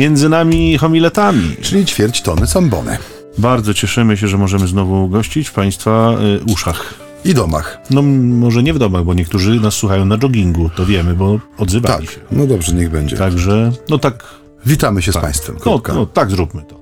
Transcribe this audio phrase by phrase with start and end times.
[0.00, 1.56] między nami homiletami.
[1.62, 2.98] Czyli ćwierć tony sambony.
[3.38, 6.94] Bardzo cieszymy się, że możemy znowu gościć w Państwa y, uszach.
[7.24, 7.78] I domach.
[7.90, 12.06] No może nie w domach, bo niektórzy nas słuchają na joggingu, to wiemy, bo odzywali
[12.06, 12.20] Tak, się.
[12.32, 13.16] no dobrze, niech będzie.
[13.16, 14.24] Także, no tak,
[14.66, 15.56] Witamy się z Państwem.
[15.66, 16.80] no, no tak zróbmy to.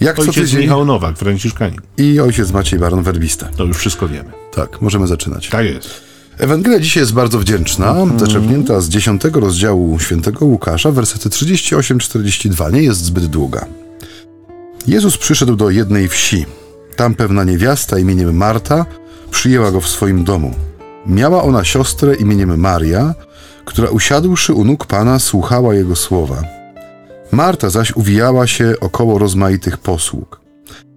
[0.00, 1.80] Jak co Ojciec tydzień Michał Nowak, Franciszkanin.
[1.98, 3.48] i ojciec Maciej Baron Werbista.
[3.56, 4.30] To już wszystko wiemy.
[4.54, 5.48] Tak, możemy zaczynać.
[5.48, 6.05] Tak jest.
[6.38, 8.18] Ewangelia dzisiaj jest bardzo wdzięczna, Mhm.
[8.20, 13.66] zaczerpnięta z 10 rozdziału świętego Łukasza, wersety 38-42, nie jest zbyt długa.
[14.86, 16.46] Jezus przyszedł do jednej wsi.
[16.96, 18.86] Tam pewna niewiasta imieniem Marta
[19.30, 20.54] przyjęła go w swoim domu.
[21.06, 23.14] Miała ona siostrę imieniem Maria,
[23.64, 26.42] która usiadłszy u nóg Pana słuchała jego słowa.
[27.32, 30.40] Marta zaś uwijała się około rozmaitych posług.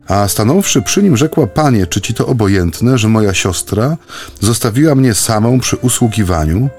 [0.09, 3.97] A stanąwszy przy nim, rzekła: Panie, czy ci to obojętne, że moja siostra
[4.39, 6.69] zostawiła mnie samą przy usługiwaniu?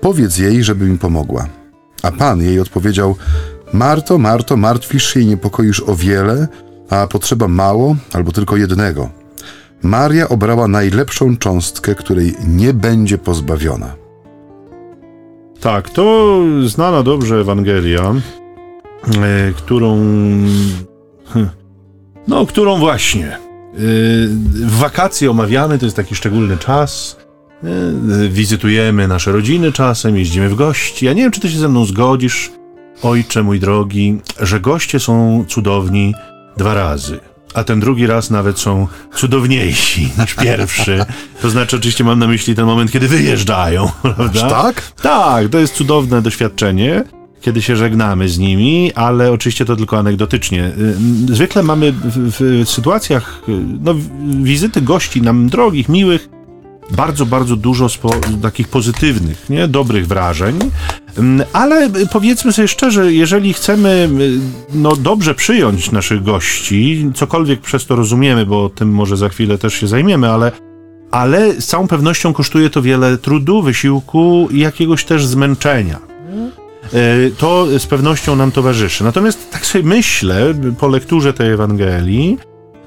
[0.00, 1.46] Powiedz jej, żeby mi pomogła.
[2.02, 3.16] A pan jej odpowiedział:
[3.72, 6.48] Marto, Marto, martwisz się i niepokoisz o wiele,
[6.90, 9.10] a potrzeba mało albo tylko jednego.
[9.82, 13.94] Maria obrała najlepszą cząstkę, której nie będzie pozbawiona.
[15.60, 18.14] Tak, to znana dobrze Ewangelia,
[19.22, 19.98] e, którą.
[22.28, 23.26] No, którą właśnie.
[23.28, 23.38] e,
[24.54, 27.16] W wakacje omawiamy, to jest taki szczególny czas.
[27.64, 31.06] e, Wizytujemy nasze rodziny czasem, jeździmy w gości.
[31.06, 32.50] Ja nie wiem, czy ty się ze mną zgodzisz,
[33.02, 36.14] ojcze mój drogi, że goście są cudowni
[36.56, 37.20] dwa razy.
[37.54, 41.04] A ten drugi raz nawet są cudowniejsi niż pierwszy.
[41.42, 44.48] To znaczy, oczywiście mam na myśli ten moment, kiedy wyjeżdżają, prawda?
[44.50, 44.82] Tak?
[45.02, 47.04] Tak, to jest cudowne doświadczenie,
[47.40, 50.72] kiedy się żegnamy z nimi, ale oczywiście to tylko anegdotycznie.
[51.28, 52.30] Y, Zwykle mamy w,
[52.64, 53.52] w sytuacjach y,
[53.84, 53.94] no,
[54.42, 56.28] wizyty gości nam drogich, miłych,
[56.90, 58.10] bardzo, bardzo dużo spo,
[58.42, 59.68] takich pozytywnych, nie?
[59.68, 60.58] dobrych wrażeń,
[61.18, 64.38] Mm, ale powiedzmy sobie szczerze, jeżeli chcemy y,
[64.74, 69.74] no, dobrze przyjąć naszych gości, cokolwiek przez to rozumiemy, bo tym może za chwilę też
[69.74, 70.52] się zajmiemy, ale
[71.10, 75.98] ale z całą pewnością kosztuje to wiele trudu, wysiłku i jakiegoś też zmęczenia.
[76.94, 79.04] E, To z pewnością nam towarzyszy.
[79.04, 82.38] Natomiast tak sobie myślę, po lekturze tej Ewangelii,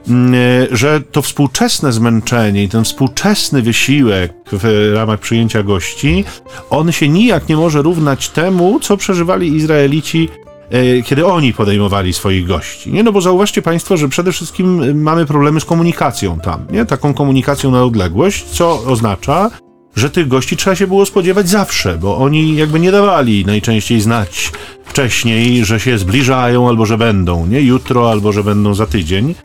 [0.07, 6.25] mm, e, że to współczesne zmęczenie i ten współczesny wysiłek w ramach przyjęcia gości,
[6.69, 10.29] on się nijak nie może równać temu, co przeżywali Izraelici
[10.69, 12.91] e, kiedy oni podejmowali swoich gości.
[12.91, 16.85] Nie, no bo zauważcie Państwo, że przede wszystkim mamy problemy z komunikacją tam, nie?
[16.85, 19.51] Taką komunikacją na odległość, co oznacza,
[19.95, 24.51] że tych gości trzeba się było spodziewać zawsze, bo oni jakby nie dawali najczęściej znać
[24.85, 27.61] wcześniej, że się zbliżają albo że będą, nie?
[27.61, 29.35] Jutro albo że będą za tydzień.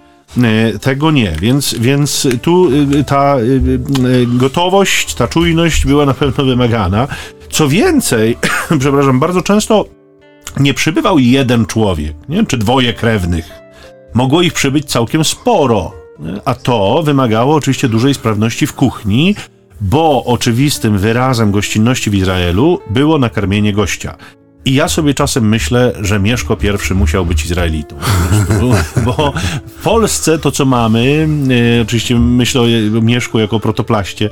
[0.43, 6.45] E, Tego nie, więc, więc tu y, ta y, gotowość, ta czujność była na pewno
[6.45, 7.09] wymagana.
[7.51, 8.37] Co więcej,
[8.81, 9.85] przepraszam, bardzo często
[10.61, 12.47] nie przybywał jeden człowiek, nie?
[12.47, 13.51] czy dwoje krewnych.
[14.15, 15.93] Mogło ich przybyć całkiem sporo,
[16.45, 19.35] a to wymagało oczywiście dużej sprawności w kuchni,
[19.81, 24.17] bo oczywistym wyrazem gościnności w Izraelu było nakarmienie gościa.
[24.65, 26.57] I ja sobie czasem myślę, że Mieszko
[26.91, 27.97] I musiał być Izraelitą.
[29.07, 29.33] Bo
[29.67, 31.29] w Polsce to, co mamy,
[31.79, 32.67] e, oczywiście myślę o
[33.03, 34.31] Mieszku jako protoplaście,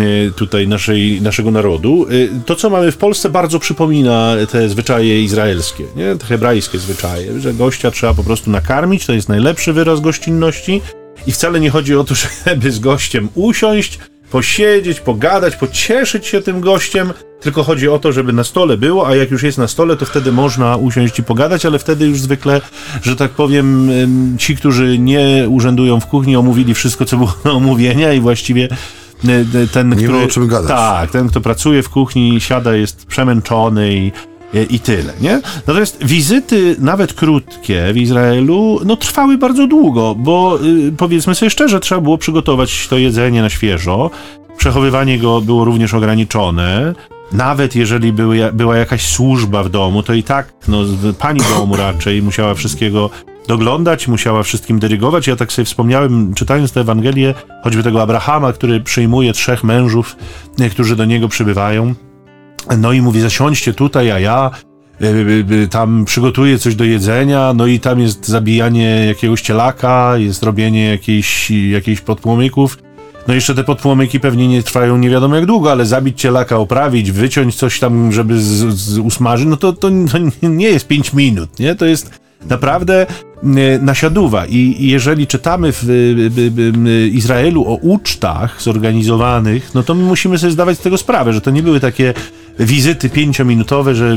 [0.00, 2.06] y, tutaj naszej, naszego narodu.
[2.10, 6.16] Y, To, co mamy w Polsce, bardzo przypomina te zwyczaje izraelskie, nie?
[6.16, 10.82] te hebrajskie zwyczaje, że gościa trzeba po prostu nakarmić, to jest najlepszy wyraz gościnności
[11.26, 12.14] i wcale nie chodzi o to,
[12.46, 13.98] żeby z gościem usiąść,
[14.30, 19.16] posiedzieć, pogadać, pocieszyć się tym gościem, tylko chodzi o to, żeby na stole było, a
[19.16, 22.60] jak już jest na stole, to wtedy można usiąść i pogadać, ale wtedy już zwykle,
[23.02, 23.90] że tak powiem,
[24.38, 28.68] ci, którzy nie urzędują w kuchni, omówili wszystko, co było do omówienia i właściwie
[29.24, 30.12] y, ten, Nie który...
[30.12, 30.68] ma o czym gadać.
[30.68, 34.12] Tak, ten, kto pracuje w kuchni, siada, jest przemęczony i,
[34.70, 35.40] i, tyle, nie?
[35.66, 40.58] Natomiast wizyty, nawet krótkie w Izraelu, no trwały bardzo długo, bo
[40.88, 44.10] y, powiedzmy sobie szczerze, trzeba było przygotować to jedzenie na świeżo,
[44.56, 46.94] przechowywanie go było również ograniczone,
[47.32, 50.78] nawet jeżeli były, była jakaś służba w domu, to i tak no,
[51.18, 53.10] pani domu raczej musiała wszystkiego
[53.48, 55.26] doglądać, musiała wszystkim dyrygować.
[55.26, 57.34] Ja tak sobie wspomniałem, czytając tę Ewangelię,
[57.64, 60.16] choćby tego Abrahama, który przyjmuje trzech mężów,
[60.70, 61.94] którzy do niego przybywają.
[62.78, 64.50] No i mówi, zasiądźcie tutaj, a ja
[65.00, 70.16] y, y, y, tam przygotuję coś do jedzenia, no i tam jest zabijanie jakiegoś cielaka,
[70.16, 72.78] jest robienie jakiejś, jakichś podpłomyków.
[73.28, 77.12] No jeszcze te podpłomyki pewnie nie trwają nie wiadomo jak długo, ale zabić cielaka, oprawić,
[77.12, 79.90] wyciąć coś tam, żeby z, z usmażyć, no to, to,
[80.42, 81.74] to nie jest 5 minut, nie?
[81.74, 83.06] To jest naprawdę
[83.42, 83.46] e,
[83.78, 84.46] nasiaduwa.
[84.46, 90.38] I jeżeli czytamy w e, e, e, Izraelu o ucztach zorganizowanych, no to my musimy
[90.38, 92.14] sobie zdawać z tego sprawę, że to nie były takie
[92.58, 94.16] wizyty pięciominutowe, że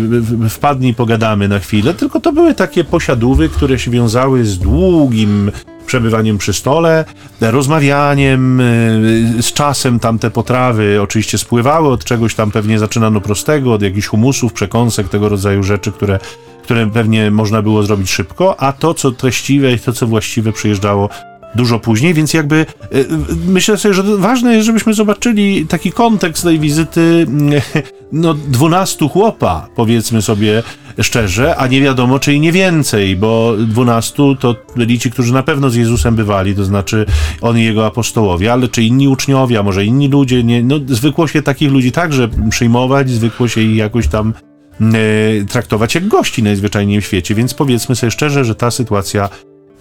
[0.50, 5.52] wpadnij, pogadamy na chwilę, tylko to były takie posiadówy, które się wiązały z długim
[5.86, 7.06] przebywaniem przy stole,
[7.42, 13.82] rozmawianiem, y, z czasem tamte potrawy oczywiście spływały od czegoś tam pewnie zaczynano prostego, od
[13.82, 16.20] jakichś humusów, przekąsek, tego rodzaju rzeczy, które,
[16.64, 21.10] które pewnie można było zrobić szybko, a to, co treściwe i to, co właściwe przyjeżdżało
[21.56, 22.66] dużo później, więc jakby
[22.96, 23.07] y,
[23.48, 27.28] myślę sobie, że ważne jest, żebyśmy zobaczyli taki kontekst tej wizyty
[28.12, 30.63] no dwunastu chłopa, powiedzmy sobie
[31.01, 35.44] szczerze, a nie wiadomo, czy i nie więcej, bo dwunastu to byli ci, którzy na
[35.44, 37.06] pewno z Jezusem bywali, to znaczy
[37.42, 41.28] on i jego apostołowie, ale czy inni uczniowie, a może inni ludzie, nie, no zwykło
[41.28, 44.34] się takich ludzi także przyjmować, zwykło się ich jakoś tam
[44.81, 49.30] e, traktować jak gości najzwyczajniej w świecie, więc powiedzmy sobie szczerze, że ta sytuacja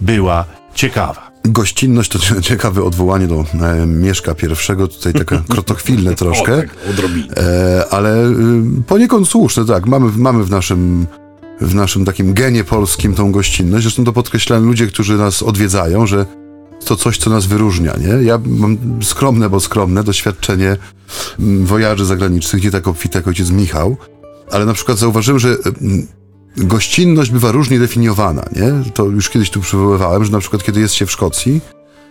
[0.00, 0.44] była
[0.74, 1.27] ciekawa.
[1.44, 6.76] Gościnność to ciekawe odwołanie do e, Mieszka pierwszego, tutaj takie krotochwilne troszkę, o, tak,
[7.36, 8.34] e, ale e,
[8.86, 11.06] poniekąd słuszne, tak, mamy, mamy w naszym
[11.60, 16.26] w naszym takim genie polskim tą gościnność, zresztą to podkreślają ludzie, którzy nas odwiedzają, że
[16.84, 18.24] to coś, co nas wyróżnia, nie?
[18.24, 20.76] Ja mam skromne, bo skromne doświadczenie
[21.38, 23.96] mm, wojaży zagranicznych, nie tak obfite jak ojciec Michał,
[24.50, 26.06] ale na przykład zauważyłem, że mm,
[26.58, 28.92] gościnność bywa różnie definiowana, nie?
[28.94, 31.60] To już kiedyś tu przywoływałem, że na przykład kiedy jest się w Szkocji,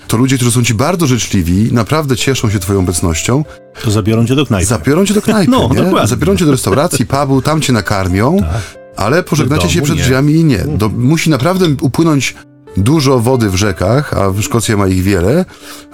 [0.08, 3.44] to ludzie, którzy są ci bardzo życzliwi, naprawdę cieszą się twoją obecnością.
[3.84, 4.66] To zabiorą cię do knajpy.
[4.66, 5.76] Zabiorą cię do knajpy, no, nie?
[5.76, 6.08] Dokładnie.
[6.08, 8.78] Zabiorą cię do restauracji, pubu, tam cię nakarmią, tak.
[8.96, 10.66] ale pożegnacie się przed drzwiami i nie.
[10.78, 12.36] Do, musi naprawdę upłynąć
[12.78, 15.46] dużo wody w rzekach, a Szkocja ma ich wiele,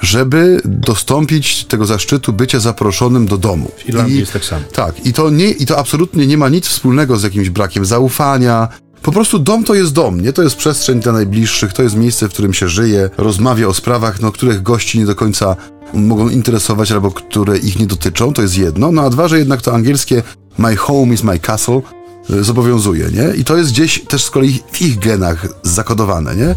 [0.01, 3.71] żeby dostąpić tego zaszczytu bycia zaproszonym do domu.
[3.77, 4.61] W Irlandii I, jest tak samo.
[4.73, 8.67] Tak, i to, nie, i to absolutnie nie ma nic wspólnego z jakimś brakiem zaufania,
[9.01, 10.33] po prostu dom to jest dom, nie?
[10.33, 14.21] To jest przestrzeń dla najbliższych, to jest miejsce, w którym się żyje, rozmawia o sprawach,
[14.21, 15.55] no, których gości nie do końca
[15.93, 18.91] mogą interesować albo które ich nie dotyczą, to jest jedno.
[18.91, 20.23] No a dwa, że jednak to angielskie
[20.57, 21.81] my home is my castle
[22.29, 23.35] zobowiązuje, nie?
[23.35, 26.55] I to jest gdzieś też z kolei w ich genach zakodowane, nie?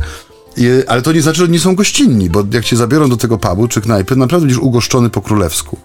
[0.57, 3.39] I, ale to nie znaczy, że nie są gościnni, bo jak cię zabiorą do tego
[3.39, 5.79] pubu czy knajpy, naprawdę będziesz ugoszczony po królewsku.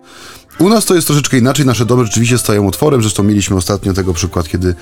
[0.60, 4.14] U nas to jest troszeczkę inaczej, nasze domy rzeczywiście stają otworem, zresztą mieliśmy ostatnio tego
[4.14, 4.76] przykład, kiedy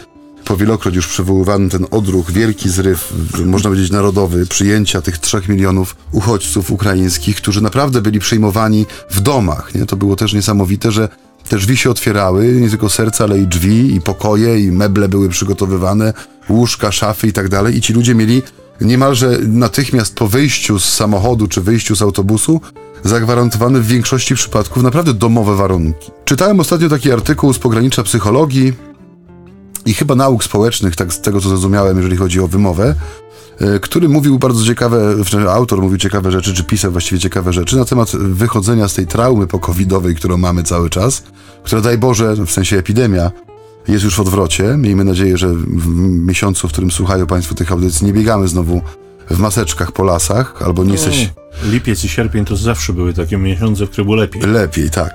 [0.46, 3.14] powielokroć już przywoływany ten odruch, wielki zryw,
[3.46, 9.76] można powiedzieć narodowy, przyjęcia tych trzech milionów uchodźców ukraińskich, którzy naprawdę byli przyjmowani w domach.
[9.76, 9.86] Nie?
[9.86, 11.10] To było też niesamowite, że
[11.50, 15.30] te drzwi się otwierały, nie tylko serca, ale i drzwi, i pokoje, i meble były
[15.30, 16.14] przygotowywane,
[16.50, 17.78] łóżka, szafy i tak dalej.
[17.78, 18.42] I ci ludzie mieli
[18.82, 22.62] niemalże natychmiast po wyjściu z samochodu czy wyjściu z autobusu
[23.04, 26.12] zagwarantowane w większości przypadków naprawdę domowe warunki.
[26.26, 28.74] Czytałem ostatnio taki artykuł z pogranicza psychologii
[29.86, 32.96] i chyba nauk społecznych, tak z tego co zrozumiałem, jeżeli chodzi o wymowę,
[33.82, 35.16] który mówił bardzo ciekawe,
[35.50, 39.48] autor mówił ciekawe rzeczy, czy pisał właściwie ciekawe rzeczy na temat wychodzenia z tej traumy
[39.48, 41.24] pokowidowej, którą mamy cały czas,
[41.64, 43.32] która daj Boże, w sensie epidemia,
[43.88, 44.76] jest już w odwrocie.
[44.78, 45.88] Miejmy nadzieję, że w
[46.26, 48.82] miesiącu, w którym słuchają Państwo tych audycji, nie biegamy znowu
[49.30, 51.30] w maseczkach po lasach, albo nie jesteś...
[51.64, 54.42] Lipiec i sierpień to zawsze były takie miesiące, w których było lepiej.
[54.42, 55.14] Lepiej, tak.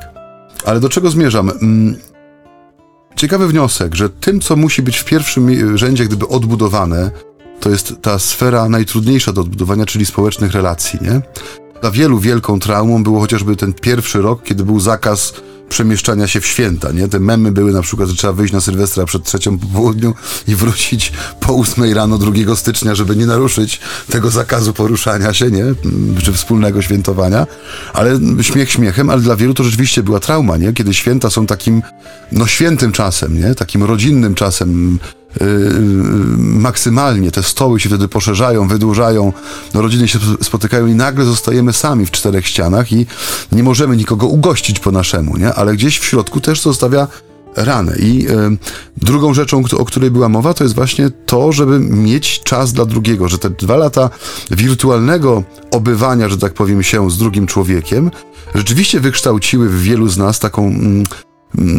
[0.65, 1.51] Ale do czego zmierzam?
[1.51, 1.97] Mm,
[3.17, 7.11] ciekawy wniosek, że tym, co musi być w pierwszym rzędzie, gdyby odbudowane,
[7.65, 11.21] to jest ta sfera najtrudniejsza do odbudowania, czyli społecznych relacji, nie?
[11.81, 15.33] Dla wielu wielką traumą było chociażby ten pierwszy rok, kiedy był zakaz
[15.69, 17.09] przemieszczania się w święta, nie?
[17.09, 20.15] Te memy były na przykład, że trzeba wyjść na Sylwestra przed trzecią po południu
[20.49, 23.81] i wrócić po ósmej rano 2 stycznia, żeby nie naruszyć
[24.11, 25.65] tego zakazu poruszania się, nie?
[26.23, 27.47] Czy wspólnego świętowania.
[27.93, 30.73] Ale śmiech śmiechem, ale dla wielu to rzeczywiście była trauma, nie?
[30.73, 31.83] Kiedy święta są takim,
[32.33, 33.55] no świętym czasem, nie?
[33.55, 34.99] Takim rodzinnym czasem,
[36.39, 37.31] maksymalnie.
[37.31, 39.33] Te stoły się wtedy poszerzają, wydłużają,
[39.75, 43.07] no, rodziny się spotykają i nagle zostajemy sami w czterech ścianach i
[43.53, 45.55] nie możemy nikogo ugościć po naszemu, nie?
[45.55, 47.09] Ale gdzieś w środku też zostawia
[47.57, 47.97] ranę.
[47.99, 48.59] I y,
[48.97, 53.29] drugą rzeczą, o której była mowa, to jest właśnie to, żeby mieć czas dla drugiego,
[53.29, 54.11] że te dwa lata
[54.51, 58.11] wirtualnego obywania, że tak powiem, się z drugim człowiekiem,
[58.55, 61.05] rzeczywiście wykształciły w wielu z nas taką Mm,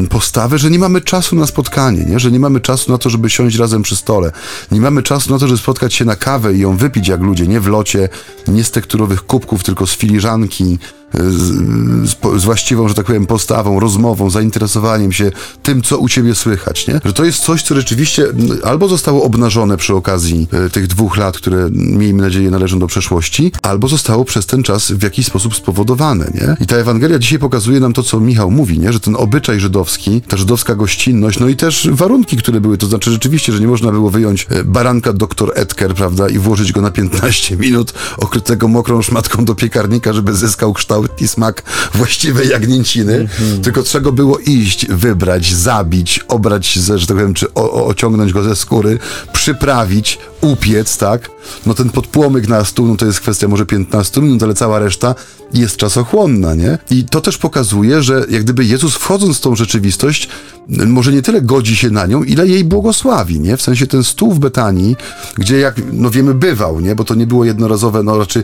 [0.10, 2.20] postawę, że nie mamy czasu na spotkanie, nie?
[2.20, 4.32] że nie mamy czasu na to, żeby siąść razem przy stole.
[4.72, 7.48] Nie mamy czasu na to, żeby spotkać się na kawę i ją wypić jak ludzie,
[7.48, 8.10] nie w locie,
[8.48, 10.80] nie z tekturowych kubków, tylko z filiżanki,
[11.14, 15.32] z, z, właściwą, że tak powiem, postawą, rozmową, zainteresowaniem się
[15.64, 17.02] tym, co u ciebie słychać, nie?
[17.06, 18.28] Że to jest coś, co rzeczywiście
[18.64, 23.52] albo zostało obnażone przy okazji e, tych dwóch lat, które miejmy nadzieję należą do przeszłości,
[23.62, 26.58] albo zostało przez ten czas w jakiś sposób spowodowane, nie?
[26.60, 28.94] I ta Ewangelia dzisiaj pokazuje nam to, co Michał mówi, nie?
[28.94, 33.12] Że ten obyczaj żydowski, ta żydowska gościnność, no i też warunki, które były, to znaczy
[33.12, 36.92] rzeczywiście, że nie można było wyjąć e, baranka doktor Edker, prawda, i włożyć go na
[36.92, 43.28] 15 minut okrytego mokrą szmatką do piekarnika, żeby zyskał kształt kształt i smak właściwej jagnięciny,
[43.28, 43.64] mm-hmm.
[43.64, 48.34] tylko trzeba było iść, wybrać, zabić, obrać, ze, że tak powiem, czy o, o, ociągnąć
[48.34, 49.00] go ze skóry,
[49.34, 51.30] przyprawić, upiec, tak?
[51.66, 55.16] No ten podpłomyk na stół, no to jest kwestia może 15 minut, ale cała reszta
[55.54, 56.78] jest czasochłonna, nie?
[56.92, 60.30] I to też pokazuje, że jak gdyby Jezus wchodząc w tą rzeczywistość,
[60.68, 63.58] może nie tyle godzi się na nią, ile jej błogosławi, nie?
[63.58, 64.96] W sensie ten stół w Betanii,
[65.38, 66.96] gdzie jak, no wiemy, bywał, nie?
[66.96, 68.44] Bo to nie było jednorazowe, no raczej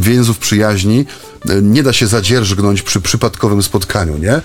[0.00, 1.06] więzów przyjaźni
[1.62, 4.40] nie da się zadzierżgnąć przy przypadkowym spotkaniu, nie?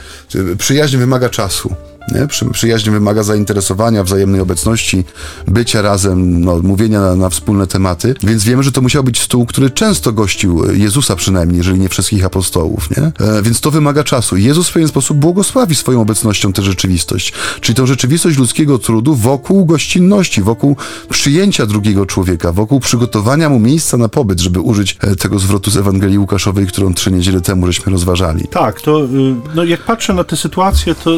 [0.58, 1.76] Przyjaźń wymaga czasu.
[2.08, 2.28] Nie?
[2.28, 5.04] Przy, przyjaźń wymaga zainteresowania, wzajemnej obecności,
[5.48, 9.46] bycia razem, no, mówienia na, na, wspólne tematy, więc wiemy, że to musiał być stół,
[9.46, 13.04] który często gościł Jezusa przynajmniej, jeżeli nie wszystkich apostołów, nie?
[13.28, 14.38] E, więc to wymaga czasu.
[14.38, 19.66] Jezus w pewien sposób błogosławi swoją obecnością tę rzeczywistość, czyli tą rzeczywistość ludzkiego trudu wokół
[19.66, 20.76] gościnności, wokół
[21.10, 25.78] przyjęcia drugiego człowieka, wokół przygotowania mu miejsca na pobyt, żeby użyć e, tego zwrotu z
[25.78, 28.48] Ewangelii Łukaszowej, którą trzy niedziele temu żeśmy rozważali.
[28.48, 29.08] Tak, to y,
[29.56, 31.12] no, jak patrzę na tę sytuację, to,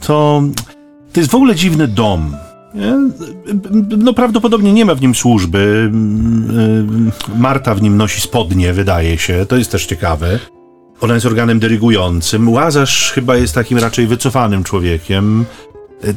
[0.00, 0.29] to
[1.12, 2.36] to jest w ogóle dziwny dom.
[3.98, 5.90] No prawdopodobnie nie ma w nim służby.
[7.36, 9.46] Marta w nim nosi spodnie, wydaje się.
[9.48, 10.38] To jest też ciekawe.
[11.00, 12.48] Ona jest organem dyrygującym.
[12.48, 15.44] Łazarz chyba jest takim raczej wycofanym człowiekiem.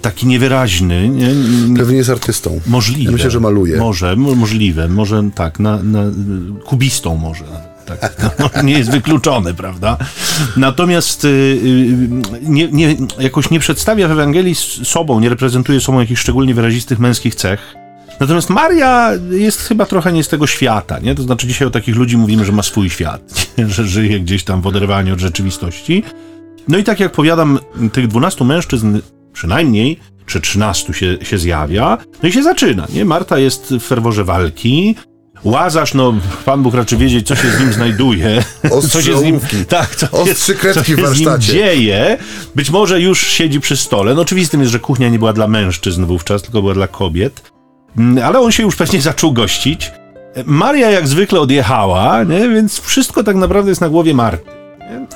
[0.01, 1.10] Taki niewyraźny.
[1.10, 1.29] Nie?
[1.77, 2.60] Pewnie jest artystą.
[2.67, 3.03] Możliwe.
[3.03, 3.77] Ja myślę, że maluje.
[3.77, 4.88] Może, możliwe.
[4.88, 6.03] Może tak, na, na,
[6.65, 9.97] kubistą może tak, no, nie jest wykluczone, prawda?
[10.57, 11.97] Natomiast y, y,
[12.41, 17.35] nie, nie, jakoś nie przedstawia w Ewangelii sobą, nie reprezentuje sobą jakichś szczególnie wyrazistych męskich
[17.35, 17.75] cech.
[18.19, 21.15] Natomiast Maria jest chyba trochę nie z tego świata, nie?
[21.15, 24.61] To znaczy dzisiaj o takich ludzi mówimy, że ma swój świat, że żyje gdzieś tam
[24.61, 26.03] w oderwaniu od rzeczywistości.
[26.67, 27.59] No i tak jak powiadam,
[27.93, 28.99] tych dwunastu mężczyzn
[29.33, 33.05] przynajmniej, czy trzynastu się, się zjawia, no i się zaczyna, nie?
[33.05, 34.95] Marta jest w ferworze walki,
[35.43, 36.13] Łazarz, no
[36.45, 38.43] Pan Bóg raczy wiedzieć, co się z nim znajduje.
[38.91, 41.43] co się z nim, tak, co Ostrzy kredki co w warsztacie.
[41.43, 42.17] Z nim dzieje.
[42.55, 44.13] Być może już siedzi przy stole.
[44.13, 47.51] No oczywistym jest, że kuchnia nie była dla mężczyzn wówczas, tylko była dla kobiet.
[47.97, 49.91] Mm, ale on się już pewnie zaczął gościć.
[50.45, 52.50] Maria jak zwykle odjechała, nie?
[52.50, 54.51] więc wszystko tak naprawdę jest na głowie Marty.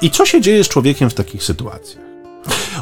[0.01, 2.03] I co się dzieje z człowiekiem w takich sytuacjach?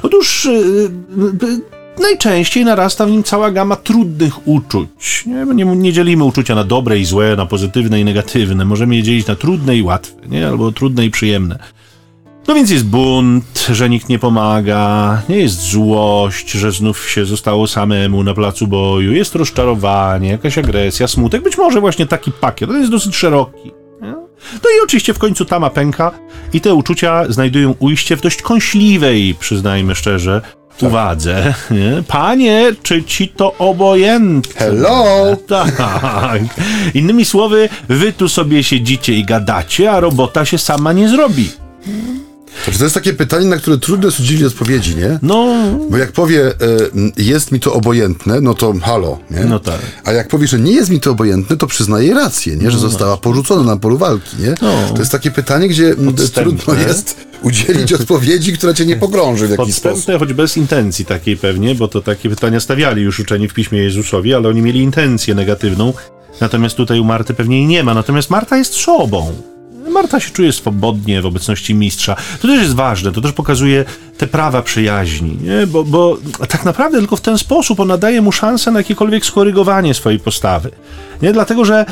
[0.04, 5.24] Otóż yy, najczęściej narasta w nim cała gama trudnych uczuć.
[5.26, 8.66] Nie, nie, nie, dzielimy uczucia na dobre i złe, na pozytywne i negatywne.
[8.66, 10.48] Możemy je dzielić na trudne i łatwe, nie?
[10.48, 11.60] albo trudne i przyjemne.
[12.48, 17.68] No więc jest bunt, że nikt nie pomaga, nie jest złość, że znów się zostało
[17.68, 22.80] samemu na placu boju, jest rozczarowanie, jakaś agresja, smutek, być może właśnie taki pakiet, on
[22.80, 23.72] jest dosyć szeroki.
[24.54, 26.12] No i oczywiście w końcu tama pęka
[26.54, 30.42] i te uczucia znajdują ujście w dość kąśliwej, przyznajmy szczerze,
[30.80, 30.90] tak.
[30.90, 31.54] uwadze.
[31.72, 32.04] Nie?
[32.08, 34.54] Panie, czy ci to obojętne?
[34.66, 35.16] Hello!
[35.48, 36.42] Tak.
[36.94, 41.50] Innymi słowy, wy tu sobie siedzicie i gadacie, a robota się sama nie zrobi.
[42.78, 45.20] To jest takie pytanie, na które trudno jest udzielić odpowiedzi, nie?
[45.22, 45.56] No.
[45.90, 46.54] Bo jak powie, e,
[47.18, 49.40] jest mi to obojętne, no to halo, nie?
[49.40, 49.80] No tak.
[50.04, 52.72] A jak powie, że nie jest mi to obojętne, to przyznaje rację, nie?
[52.72, 54.56] Że no została porzucona na polu walki, nie?
[54.62, 54.74] No.
[54.94, 55.96] To jest takie pytanie, gdzie
[56.34, 60.20] trudno jest udzielić odpowiedzi, która cię nie pogrąży w jakiś Podstępne, sposób.
[60.20, 64.34] choć bez intencji takiej pewnie, bo to takie pytania stawiali już uczeni w Piśmie Jezusowi,
[64.34, 65.94] ale oni mieli intencję negatywną.
[66.42, 67.94] Natomiast tutaj u Marty pewnie jej nie ma.
[67.94, 69.34] Natomiast Marta jest sobą.
[69.92, 72.16] Marta się czuje swobodnie w obecności mistrza.
[72.42, 73.86] To też jest ważne, to też pokazuje
[74.18, 75.68] te prawa przyjaźni, nie?
[75.68, 76.18] Bo, bo
[76.50, 80.72] tak naprawdę tylko w ten sposób ona daje mu szansę na jakiekolwiek skorygowanie swojej postawy.
[81.22, 81.34] Nie?
[81.34, 81.86] Dlatego, że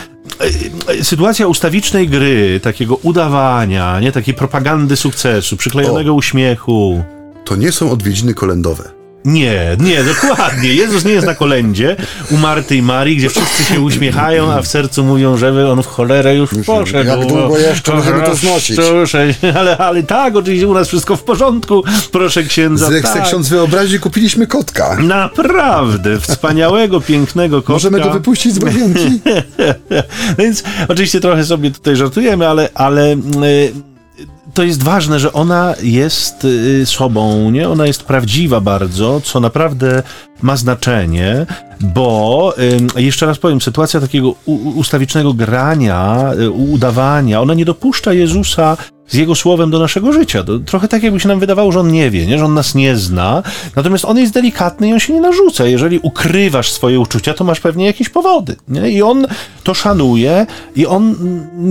[0.88, 4.12] e, e, sytuacja ustawicznej gry, takiego udawania, nie?
[4.12, 7.04] takiej propagandy sukcesu, przyklejonego o, uśmiechu.
[7.46, 9.03] To nie są odwiedziny kolendowe.
[9.26, 10.74] Nie, nie, dokładnie.
[10.74, 11.96] Jezus nie jest na kolędzie
[12.32, 15.88] u Marty i Marii, gdzie wszyscy się uśmiechają, a w sercu mówią, żeby on w
[15.88, 17.10] cholerę już poszedł.
[17.10, 18.76] Jak długo jeszcze możemy to znosić?
[18.76, 22.92] Proszę, ale, ale tak, oczywiście u nas wszystko w porządku, proszę księdza.
[22.92, 23.24] Jak tak.
[23.24, 24.98] ksiądz wyobrazi, kupiliśmy kotka.
[25.02, 27.74] Naprawdę, wspaniałego, pięknego kotka.
[27.74, 29.20] Możemy go wypuścić z łazienki.
[30.40, 33.93] Więc oczywiście trochę sobie tutaj żartujemy, ale, ale yy,
[34.54, 37.70] to jest ważne, że ona jest y, sobą, nie?
[37.70, 40.04] Ona jest prawdziwa bardzo, co naprawdę
[40.42, 41.46] ma znaczenie,
[41.80, 42.54] bo
[42.96, 44.36] jeszcze raz powiem, sytuacja takiego
[44.76, 48.78] ustawicznego grania, y, udawania, ona nie dopuszcza Jezusa
[49.14, 50.44] z Jego słowem do naszego życia.
[50.44, 52.38] To trochę tak, jakby się nam wydawało, że On nie wie, nie?
[52.40, 53.44] że On nas nie zna,
[53.76, 55.66] natomiast On jest delikatny i On się nie narzuca.
[55.66, 58.56] Jeżeli ukrywasz swoje uczucia, to masz pewnie jakieś powody.
[58.68, 58.90] Nie?
[58.90, 59.28] I On
[59.64, 61.16] to szanuje i On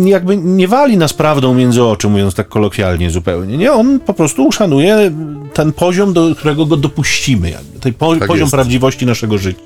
[0.04, 3.58] jakby nie wali nas prawdą między oczy, mówiąc tak kolokwialnie zupełnie.
[3.58, 3.72] Nie?
[3.72, 5.12] On po prostu uszanuje
[5.54, 7.50] ten poziom, do którego go dopuścimy.
[7.50, 7.80] Jakby.
[7.80, 8.52] Ten po, tak poziom jest.
[8.52, 9.60] prawdziwości naszego życia.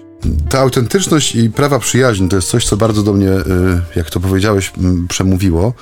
[0.48, 3.42] Ta autentyczność i prawa przyjaźni to jest coś, co bardzo do mnie, y,
[3.96, 4.72] jak to powiedziałeś,
[5.08, 5.72] przemówiło.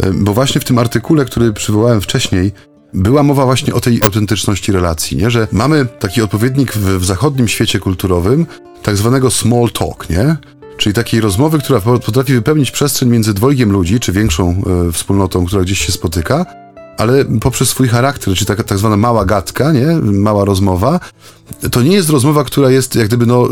[0.00, 2.52] E, bo właśnie w tym artykule, który przywołałem wcześniej,
[2.94, 5.30] była mowa właśnie o tej autentyczności relacji, nie?
[5.30, 8.46] że mamy taki odpowiednik w, w zachodnim świecie kulturowym,
[8.82, 10.36] tak zwanego small talk, nie?
[10.76, 15.62] czyli takiej rozmowy, która potrafi wypełnić przestrzeń między dwojgiem ludzi, czy większą e, wspólnotą, która
[15.62, 16.46] gdzieś się spotyka,
[16.98, 19.86] ale poprzez swój charakter, czyli taka tak zwana mała gadka, nie?
[20.02, 21.00] mała rozmowa,
[21.70, 23.48] to nie jest rozmowa, która jest jak gdyby no,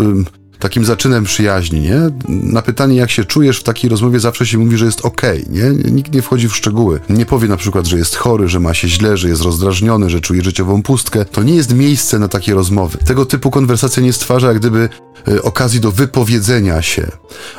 [0.61, 2.01] takim zaczynem przyjaźni, nie?
[2.29, 5.55] Na pytanie, jak się czujesz w takiej rozmowie, zawsze się mówi, że jest okej, okay,
[5.55, 5.91] nie?
[5.91, 7.01] Nikt nie wchodzi w szczegóły.
[7.11, 10.21] Nie powie na przykład, że jest chory, że ma się źle, że jest rozdrażniony, że
[10.21, 11.25] czuje życiową pustkę.
[11.25, 12.99] To nie jest miejsce na takie rozmowy.
[12.99, 14.89] Tego typu konwersacja nie stwarza jak gdyby
[15.29, 17.11] y, okazji do wypowiedzenia się.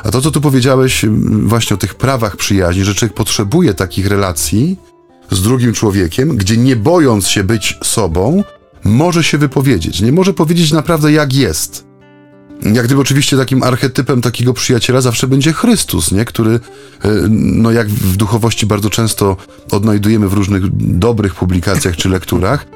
[0.04, 1.04] A to, co tu powiedziałeś
[1.42, 4.76] właśnie o tych prawach przyjaźni, że człowiek potrzebuje takich relacji
[5.30, 8.44] z drugim człowiekiem, gdzie nie bojąc się być sobą,
[8.84, 10.00] może się wypowiedzieć.
[10.00, 11.91] Nie może powiedzieć naprawdę jak jest
[12.62, 16.24] jak gdyby oczywiście takim archetypem takiego przyjaciela zawsze będzie Chrystus, nie?
[16.24, 16.50] który,
[17.04, 19.36] e, no jak w duchowości bardzo często
[19.70, 20.62] odnajdujemy w różnych
[20.98, 22.66] dobrych publikacjach czy lekturach,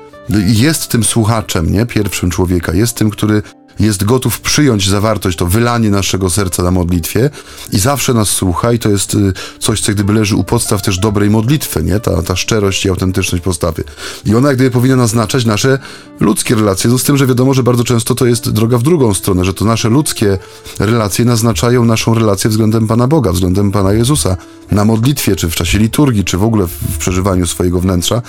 [0.47, 1.87] jest tym słuchaczem, nie?
[1.87, 3.43] Pierwszym człowieka, jest tym, który
[3.81, 7.31] jest gotów przyjąć zawartość, to wylanie naszego serca na modlitwie
[7.73, 10.99] i zawsze nas słucha i to jest y, coś, co gdyby leży u podstaw też
[10.99, 12.01] dobrej modlitwy, nie?
[12.01, 13.85] Ta, ta szczerość i autentyczność postawy.
[14.25, 15.79] I ona jak gdyby powinna naznaczać nasze
[16.21, 19.15] ludzkie relacje, no z tym, że wiadomo, że bardzo często to jest droga w drugą
[19.15, 20.39] stronę, że to nasze ludzkie
[20.79, 24.37] relacje naznaczają naszą relację względem Pana Boga, względem Pana Jezusa,
[24.71, 28.23] na modlitwie, czy w czasie liturgii, czy w ogóle w przeżywaniu swojego wnętrza.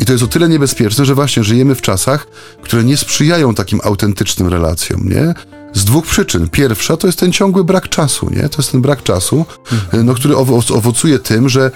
[0.00, 2.26] I to jest o tyle niebezpieczne, że właśnie żyjemy w czasach,
[2.62, 5.34] które nie sprzyjają takim autentycznym relacjom, nie?
[5.72, 6.48] Z dwóch przyczyn.
[6.48, 8.48] Pierwsza to jest ten ciągły brak czasu, nie?
[8.48, 10.06] To jest ten brak czasu, mhm.
[10.06, 11.70] no, który owoc owocuje tym, że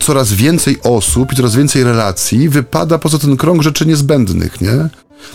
[0.00, 4.88] coraz więcej osób i coraz więcej relacji wypada poza ten krąg rzeczy niezbędnych, nie?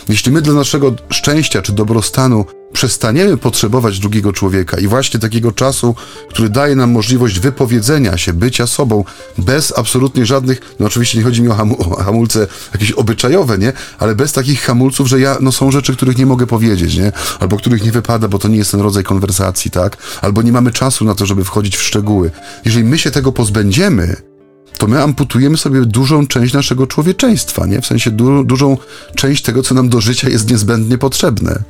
[0.09, 5.95] Jeśli my dla naszego szczęścia czy dobrostanu przestaniemy potrzebować drugiego człowieka i właśnie takiego czasu,
[6.29, 9.03] który daje nam możliwość wypowiedzenia się, bycia sobą,
[9.37, 13.73] bez absolutnie żadnych, no oczywiście nie chodzi mi o, hamu, o hamulce jakieś obyczajowe, nie?
[13.99, 17.11] Ale bez takich hamulców, że ja, no są rzeczy, których nie mogę powiedzieć, nie?
[17.39, 19.97] Albo których nie wypada, bo to nie jest ten rodzaj konwersacji, tak?
[20.21, 22.31] Albo nie mamy czasu na to, żeby wchodzić w szczegóły.
[22.65, 24.30] Jeżeli my się tego pozbędziemy,
[24.77, 27.81] to my amputujemy sobie dużą część naszego człowieczeństwa, nie?
[27.81, 28.77] W sensie du dużą
[29.15, 31.63] część tego, co nam do życia jest niezbędnie potrzebne.